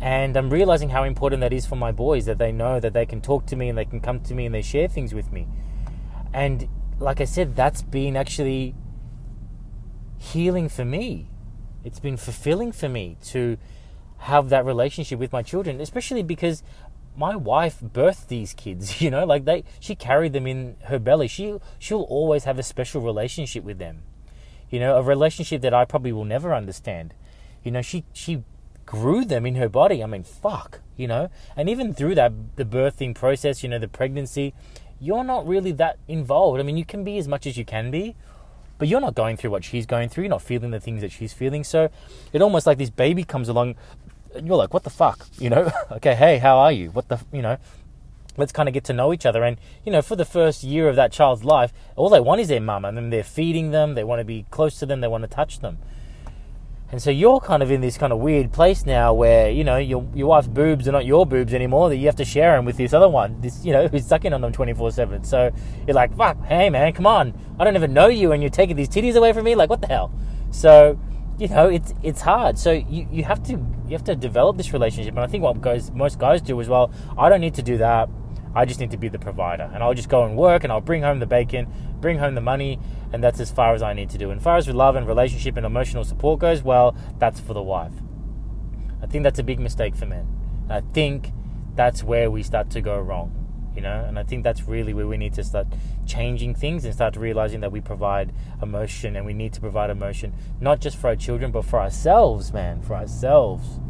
And 0.00 0.36
I'm 0.36 0.50
realizing 0.50 0.90
how 0.90 1.02
important 1.02 1.40
that 1.40 1.52
is 1.52 1.66
for 1.66 1.76
my 1.76 1.90
boys 1.90 2.26
that 2.26 2.38
they 2.38 2.52
know 2.52 2.78
that 2.78 2.92
they 2.92 3.04
can 3.04 3.20
talk 3.20 3.46
to 3.46 3.56
me 3.56 3.68
and 3.68 3.76
they 3.76 3.84
can 3.84 4.00
come 4.00 4.20
to 4.20 4.34
me 4.34 4.46
and 4.46 4.54
they 4.54 4.62
share 4.62 4.88
things 4.88 5.12
with 5.12 5.32
me. 5.32 5.48
And 6.32 6.68
like 7.00 7.20
I 7.20 7.24
said, 7.24 7.56
that's 7.56 7.82
been 7.82 8.16
actually 8.16 8.74
healing 10.18 10.68
for 10.68 10.84
me. 10.84 11.30
It's 11.84 12.00
been 12.00 12.16
fulfilling 12.16 12.72
for 12.72 12.88
me 12.88 13.16
to 13.26 13.56
have 14.18 14.48
that 14.50 14.64
relationship 14.64 15.18
with 15.18 15.32
my 15.32 15.42
children, 15.42 15.80
especially 15.80 16.22
because 16.22 16.62
my 17.16 17.34
wife 17.34 17.78
birthed 17.80 18.28
these 18.28 18.52
kids, 18.54 19.00
you 19.00 19.10
know, 19.10 19.24
like 19.24 19.44
they 19.44 19.64
she 19.80 19.94
carried 19.94 20.32
them 20.32 20.46
in 20.46 20.76
her 20.84 20.98
belly. 20.98 21.28
She 21.28 21.58
she'll 21.78 22.02
always 22.02 22.44
have 22.44 22.58
a 22.58 22.62
special 22.62 23.00
relationship 23.00 23.64
with 23.64 23.78
them. 23.78 24.02
You 24.70 24.80
know, 24.80 24.96
a 24.96 25.02
relationship 25.02 25.62
that 25.62 25.72
I 25.72 25.84
probably 25.84 26.12
will 26.12 26.24
never 26.24 26.54
understand. 26.54 27.14
You 27.64 27.72
know, 27.72 27.82
she 27.82 28.04
she 28.12 28.44
grew 28.88 29.22
them 29.22 29.44
in 29.44 29.56
her 29.56 29.68
body. 29.68 30.02
I 30.02 30.06
mean, 30.06 30.24
fuck, 30.24 30.80
you 30.96 31.06
know? 31.06 31.28
And 31.54 31.68
even 31.68 31.92
through 31.92 32.14
that, 32.14 32.32
the 32.56 32.64
birthing 32.64 33.14
process, 33.14 33.62
you 33.62 33.68
know, 33.68 33.78
the 33.78 33.86
pregnancy, 33.86 34.54
you're 34.98 35.24
not 35.24 35.46
really 35.46 35.72
that 35.72 35.98
involved. 36.08 36.58
I 36.58 36.62
mean, 36.62 36.78
you 36.78 36.86
can 36.86 37.04
be 37.04 37.18
as 37.18 37.28
much 37.28 37.46
as 37.46 37.58
you 37.58 37.66
can 37.66 37.90
be, 37.90 38.16
but 38.78 38.88
you're 38.88 39.02
not 39.02 39.14
going 39.14 39.36
through 39.36 39.50
what 39.50 39.62
she's 39.62 39.84
going 39.84 40.08
through. 40.08 40.24
You're 40.24 40.30
not 40.30 40.40
feeling 40.40 40.70
the 40.70 40.80
things 40.80 41.02
that 41.02 41.12
she's 41.12 41.34
feeling. 41.34 41.64
So 41.64 41.90
it 42.32 42.40
almost 42.40 42.66
like 42.66 42.78
this 42.78 42.88
baby 42.88 43.24
comes 43.24 43.50
along 43.50 43.74
and 44.34 44.46
you're 44.46 44.56
like, 44.56 44.72
what 44.72 44.84
the 44.84 44.90
fuck? 44.90 45.26
You 45.38 45.50
know? 45.50 45.70
okay, 45.92 46.14
hey, 46.14 46.38
how 46.38 46.56
are 46.56 46.72
you? 46.72 46.90
What 46.90 47.08
the, 47.08 47.20
you 47.30 47.42
know? 47.42 47.58
Let's 48.38 48.52
kind 48.52 48.70
of 48.70 48.72
get 48.72 48.84
to 48.84 48.94
know 48.94 49.12
each 49.12 49.26
other. 49.26 49.44
And, 49.44 49.58
you 49.84 49.92
know, 49.92 50.00
for 50.00 50.16
the 50.16 50.24
first 50.24 50.62
year 50.62 50.88
of 50.88 50.96
that 50.96 51.12
child's 51.12 51.44
life, 51.44 51.74
all 51.94 52.08
they 52.08 52.20
want 52.20 52.40
is 52.40 52.48
their 52.48 52.60
mum. 52.60 52.86
And 52.86 52.96
then 52.96 53.10
they're 53.10 53.22
feeding 53.22 53.70
them. 53.70 53.96
They 53.96 54.04
want 54.04 54.20
to 54.20 54.24
be 54.24 54.46
close 54.50 54.78
to 54.78 54.86
them. 54.86 55.02
They 55.02 55.08
want 55.08 55.24
to 55.24 55.28
touch 55.28 55.58
them. 55.58 55.76
And 56.90 57.02
so 57.02 57.10
you're 57.10 57.40
kind 57.40 57.62
of 57.62 57.70
in 57.70 57.82
this 57.82 57.98
kind 57.98 58.14
of 58.14 58.18
weird 58.18 58.50
place 58.50 58.86
now 58.86 59.12
where, 59.12 59.50
you 59.50 59.62
know, 59.62 59.76
your, 59.76 60.08
your 60.14 60.28
wife's 60.28 60.48
boobs 60.48 60.88
are 60.88 60.92
not 60.92 61.04
your 61.04 61.26
boobs 61.26 61.52
anymore, 61.52 61.90
that 61.90 61.96
you 61.96 62.06
have 62.06 62.16
to 62.16 62.24
share 62.24 62.56
them 62.56 62.64
with 62.64 62.78
this 62.78 62.94
other 62.94 63.08
one, 63.08 63.38
this, 63.42 63.62
you 63.64 63.72
know, 63.72 63.88
who's 63.88 64.06
sucking 64.06 64.32
on 64.32 64.40
them 64.40 64.52
24 64.52 64.92
7. 64.92 65.24
So 65.24 65.50
you're 65.86 65.94
like, 65.94 66.16
fuck, 66.16 66.42
hey 66.46 66.70
man, 66.70 66.92
come 66.94 67.06
on. 67.06 67.38
I 67.58 67.64
don't 67.64 67.76
even 67.76 67.92
know 67.92 68.08
you 68.08 68.32
and 68.32 68.42
you're 68.42 68.50
taking 68.50 68.76
these 68.76 68.88
titties 68.88 69.16
away 69.16 69.34
from 69.34 69.44
me? 69.44 69.54
Like, 69.54 69.68
what 69.68 69.82
the 69.82 69.88
hell? 69.88 70.12
So, 70.50 70.98
you 71.38 71.48
know, 71.48 71.68
it's 71.68 71.92
it's 72.02 72.22
hard. 72.22 72.58
So 72.58 72.72
you, 72.72 73.06
you 73.12 73.24
have 73.24 73.42
to 73.44 73.52
you 73.52 73.92
have 73.92 74.04
to 74.04 74.16
develop 74.16 74.56
this 74.56 74.72
relationship. 74.72 75.12
And 75.12 75.20
I 75.20 75.26
think 75.26 75.44
what 75.44 75.60
guys 75.60 75.90
most 75.92 76.18
guys 76.18 76.40
do 76.40 76.58
as 76.60 76.68
well, 76.68 76.90
I 77.18 77.28
don't 77.28 77.40
need 77.40 77.54
to 77.54 77.62
do 77.62 77.76
that. 77.78 78.08
I 78.54 78.64
just 78.64 78.80
need 78.80 78.90
to 78.90 78.96
be 78.96 79.08
the 79.08 79.18
provider. 79.18 79.70
And 79.72 79.82
I'll 79.82 79.94
just 79.94 80.08
go 80.08 80.24
and 80.24 80.36
work 80.36 80.64
and 80.64 80.72
I'll 80.72 80.80
bring 80.80 81.02
home 81.02 81.18
the 81.18 81.26
bacon, 81.26 81.66
bring 82.00 82.18
home 82.18 82.34
the 82.34 82.40
money, 82.40 82.78
and 83.12 83.22
that's 83.22 83.40
as 83.40 83.50
far 83.50 83.74
as 83.74 83.82
I 83.82 83.92
need 83.92 84.10
to 84.10 84.18
do. 84.18 84.30
And 84.30 84.38
as 84.40 84.44
far 84.44 84.56
as 84.56 84.68
love 84.68 84.96
and 84.96 85.06
relationship 85.06 85.56
and 85.56 85.64
emotional 85.64 86.04
support 86.04 86.40
goes, 86.40 86.62
well, 86.62 86.96
that's 87.18 87.40
for 87.40 87.54
the 87.54 87.62
wife. 87.62 87.92
I 89.02 89.06
think 89.06 89.22
that's 89.22 89.38
a 89.38 89.44
big 89.44 89.60
mistake 89.60 89.94
for 89.94 90.06
men. 90.06 90.26
I 90.68 90.80
think 90.80 91.32
that's 91.74 92.02
where 92.02 92.30
we 92.30 92.42
start 92.42 92.70
to 92.70 92.80
go 92.80 92.98
wrong, 92.98 93.32
you 93.74 93.80
know. 93.80 94.04
And 94.04 94.18
I 94.18 94.24
think 94.24 94.44
that's 94.44 94.62
really 94.64 94.92
where 94.92 95.06
we 95.06 95.16
need 95.16 95.34
to 95.34 95.44
start 95.44 95.66
changing 96.06 96.54
things 96.54 96.84
and 96.84 96.92
start 96.92 97.16
realizing 97.16 97.60
that 97.60 97.70
we 97.70 97.80
provide 97.80 98.32
emotion 98.60 99.14
and 99.14 99.24
we 99.24 99.34
need 99.34 99.52
to 99.52 99.60
provide 99.60 99.90
emotion 99.90 100.32
not 100.60 100.80
just 100.80 100.96
for 100.96 101.08
our 101.08 101.16
children 101.16 101.52
but 101.52 101.64
for 101.64 101.78
ourselves, 101.78 102.52
man, 102.52 102.82
for 102.82 102.94
ourselves, 102.94 103.80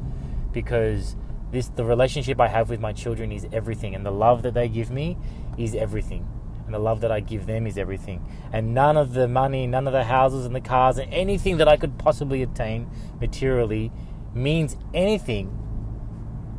because 0.52 1.16
this 1.50 1.68
the 1.68 1.84
relationship 1.84 2.40
I 2.40 2.48
have 2.48 2.70
with 2.70 2.80
my 2.80 2.92
children 2.92 3.32
is 3.32 3.46
everything, 3.52 3.94
and 3.94 4.04
the 4.04 4.10
love 4.10 4.42
that 4.42 4.54
they 4.54 4.68
give 4.68 4.90
me 4.90 5.16
is 5.56 5.74
everything 5.74 6.26
and 6.68 6.74
the 6.74 6.78
love 6.78 7.00
that 7.00 7.10
I 7.10 7.20
give 7.20 7.46
them 7.46 7.66
is 7.66 7.78
everything. 7.78 8.22
And 8.52 8.74
none 8.74 8.98
of 8.98 9.14
the 9.14 9.26
money, 9.26 9.66
none 9.66 9.86
of 9.86 9.94
the 9.94 10.04
houses 10.04 10.44
and 10.44 10.54
the 10.54 10.60
cars, 10.60 10.98
and 10.98 11.10
anything 11.14 11.56
that 11.56 11.66
I 11.66 11.78
could 11.78 11.96
possibly 11.96 12.42
obtain 12.42 12.90
materially 13.18 13.90
means 14.34 14.76
anything 14.92 15.50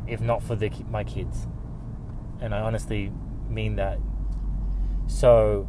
if 0.08 0.20
not 0.20 0.42
for 0.42 0.56
the, 0.56 0.68
my 0.90 1.04
kids. 1.04 1.46
And 2.40 2.52
I 2.52 2.60
honestly 2.60 3.12
mean 3.48 3.76
that. 3.76 4.00
So, 5.06 5.68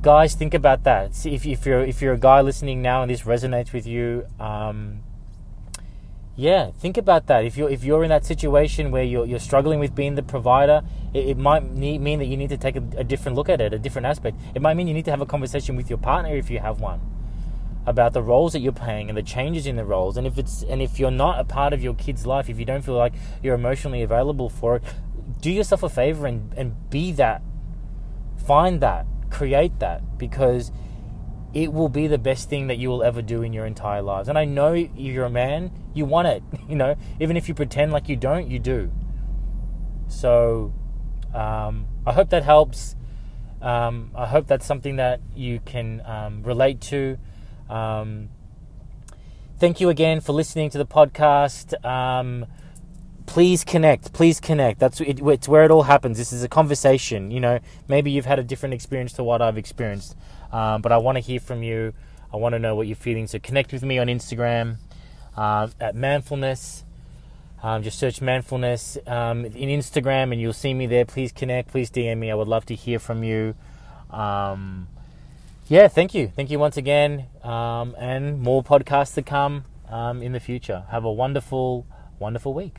guys, 0.00 0.34
think 0.34 0.54
about 0.54 0.84
that. 0.84 1.14
See 1.14 1.34
if, 1.34 1.44
if 1.44 1.66
you're 1.66 1.84
if 1.84 2.00
you're 2.00 2.14
a 2.14 2.18
guy 2.18 2.40
listening 2.40 2.80
now 2.80 3.02
and 3.02 3.10
this 3.10 3.22
resonates 3.22 3.74
with 3.74 3.86
you. 3.86 4.26
Um, 4.40 5.02
yeah, 6.36 6.70
think 6.78 6.98
about 6.98 7.28
that. 7.28 7.46
If 7.46 7.56
you're 7.56 7.70
if 7.70 7.82
you're 7.82 8.04
in 8.04 8.10
that 8.10 8.26
situation 8.26 8.90
where 8.90 9.02
you're 9.02 9.24
you're 9.24 9.38
struggling 9.38 9.80
with 9.80 9.94
being 9.94 10.16
the 10.16 10.22
provider, 10.22 10.82
it, 11.14 11.30
it 11.30 11.38
might 11.38 11.64
need, 11.72 12.02
mean 12.02 12.18
that 12.18 12.26
you 12.26 12.36
need 12.36 12.50
to 12.50 12.58
take 12.58 12.76
a, 12.76 12.84
a, 12.98 13.04
different 13.04 13.36
look 13.36 13.48
at 13.48 13.62
it, 13.62 13.72
a 13.72 13.78
different 13.78 14.04
aspect. 14.04 14.36
It 14.54 14.60
might 14.60 14.74
mean 14.74 14.86
you 14.86 14.92
need 14.92 15.06
to 15.06 15.10
have 15.10 15.22
a 15.22 15.26
conversation 15.26 15.76
with 15.76 15.88
your 15.88 15.98
partner 15.98 16.36
if 16.36 16.50
you 16.50 16.58
have 16.58 16.78
one 16.78 17.00
about 17.86 18.12
the 18.12 18.20
roles 18.20 18.52
that 18.52 18.58
you're 18.58 18.72
playing 18.72 19.08
and 19.08 19.16
the 19.16 19.22
changes 19.22 19.66
in 19.66 19.76
the 19.76 19.84
roles. 19.84 20.18
And 20.18 20.26
if 20.26 20.36
it's 20.36 20.62
and 20.64 20.82
if 20.82 20.98
you're 20.98 21.10
not 21.10 21.40
a 21.40 21.44
part 21.44 21.72
of 21.72 21.82
your 21.82 21.94
kid's 21.94 22.26
life, 22.26 22.50
if 22.50 22.58
you 22.58 22.66
don't 22.66 22.82
feel 22.82 22.96
like 22.96 23.14
you're 23.42 23.54
emotionally 23.54 24.02
available 24.02 24.50
for 24.50 24.76
it, 24.76 24.82
do 25.40 25.50
yourself 25.50 25.82
a 25.82 25.88
favor 25.88 26.26
and 26.26 26.52
and 26.54 26.90
be 26.90 27.12
that. 27.12 27.40
Find 28.46 28.82
that, 28.82 29.06
create 29.30 29.78
that 29.78 30.18
because 30.18 30.70
it 31.56 31.72
will 31.72 31.88
be 31.88 32.06
the 32.06 32.18
best 32.18 32.50
thing 32.50 32.66
that 32.66 32.76
you 32.76 32.90
will 32.90 33.02
ever 33.02 33.22
do 33.22 33.40
in 33.40 33.54
your 33.54 33.64
entire 33.64 34.02
lives. 34.02 34.28
And 34.28 34.36
I 34.36 34.44
know 34.44 34.74
you're 34.74 35.24
a 35.24 35.30
man, 35.30 35.72
you 35.94 36.04
want 36.04 36.28
it, 36.28 36.42
you 36.68 36.76
know, 36.76 36.96
even 37.18 37.34
if 37.34 37.48
you 37.48 37.54
pretend 37.54 37.92
like 37.92 38.10
you 38.10 38.16
don't, 38.16 38.50
you 38.50 38.58
do. 38.58 38.92
So 40.06 40.74
um, 41.32 41.86
I 42.04 42.12
hope 42.12 42.28
that 42.28 42.42
helps. 42.42 42.94
Um, 43.62 44.10
I 44.14 44.26
hope 44.26 44.46
that's 44.46 44.66
something 44.66 44.96
that 44.96 45.22
you 45.34 45.60
can 45.64 46.02
um, 46.04 46.42
relate 46.42 46.82
to. 46.92 47.16
Um, 47.70 48.28
thank 49.58 49.80
you 49.80 49.88
again 49.88 50.20
for 50.20 50.34
listening 50.34 50.68
to 50.70 50.78
the 50.78 50.84
podcast. 50.84 51.72
Please 53.36 53.64
connect. 53.64 54.14
Please 54.14 54.40
connect. 54.40 54.78
That's 54.78 54.98
it, 54.98 55.20
it's 55.20 55.46
where 55.46 55.62
it 55.62 55.70
all 55.70 55.82
happens. 55.82 56.16
This 56.16 56.32
is 56.32 56.42
a 56.42 56.48
conversation. 56.48 57.30
You 57.30 57.40
know, 57.40 57.58
maybe 57.86 58.10
you've 58.10 58.24
had 58.24 58.38
a 58.38 58.42
different 58.42 58.72
experience 58.72 59.12
to 59.12 59.22
what 59.22 59.42
I've 59.42 59.58
experienced. 59.58 60.16
Um, 60.50 60.80
but 60.80 60.90
I 60.90 60.96
want 60.96 61.16
to 61.16 61.20
hear 61.20 61.38
from 61.38 61.62
you. 61.62 61.92
I 62.32 62.38
want 62.38 62.54
to 62.54 62.58
know 62.58 62.74
what 62.74 62.86
you're 62.86 62.96
feeling. 62.96 63.26
So 63.26 63.38
connect 63.38 63.74
with 63.74 63.82
me 63.82 63.98
on 63.98 64.06
Instagram 64.06 64.76
uh, 65.36 65.68
at 65.78 65.94
Manfulness. 65.94 66.84
Um, 67.62 67.82
just 67.82 67.98
search 67.98 68.22
Manfulness 68.22 68.96
um, 69.06 69.44
in 69.44 69.68
Instagram 69.68 70.32
and 70.32 70.40
you'll 70.40 70.54
see 70.54 70.72
me 70.72 70.86
there. 70.86 71.04
Please 71.04 71.30
connect. 71.30 71.68
Please 71.68 71.90
DM 71.90 72.16
me. 72.16 72.30
I 72.30 72.34
would 72.34 72.48
love 72.48 72.64
to 72.64 72.74
hear 72.74 72.98
from 72.98 73.22
you. 73.22 73.54
Um, 74.10 74.88
yeah, 75.68 75.88
thank 75.88 76.14
you. 76.14 76.28
Thank 76.34 76.50
you 76.50 76.58
once 76.58 76.78
again. 76.78 77.26
Um, 77.44 77.94
and 77.98 78.40
more 78.40 78.64
podcasts 78.64 79.12
to 79.12 79.20
come 79.20 79.66
um, 79.90 80.22
in 80.22 80.32
the 80.32 80.40
future. 80.40 80.86
Have 80.88 81.04
a 81.04 81.12
wonderful, 81.12 81.86
wonderful 82.18 82.54
week. 82.54 82.76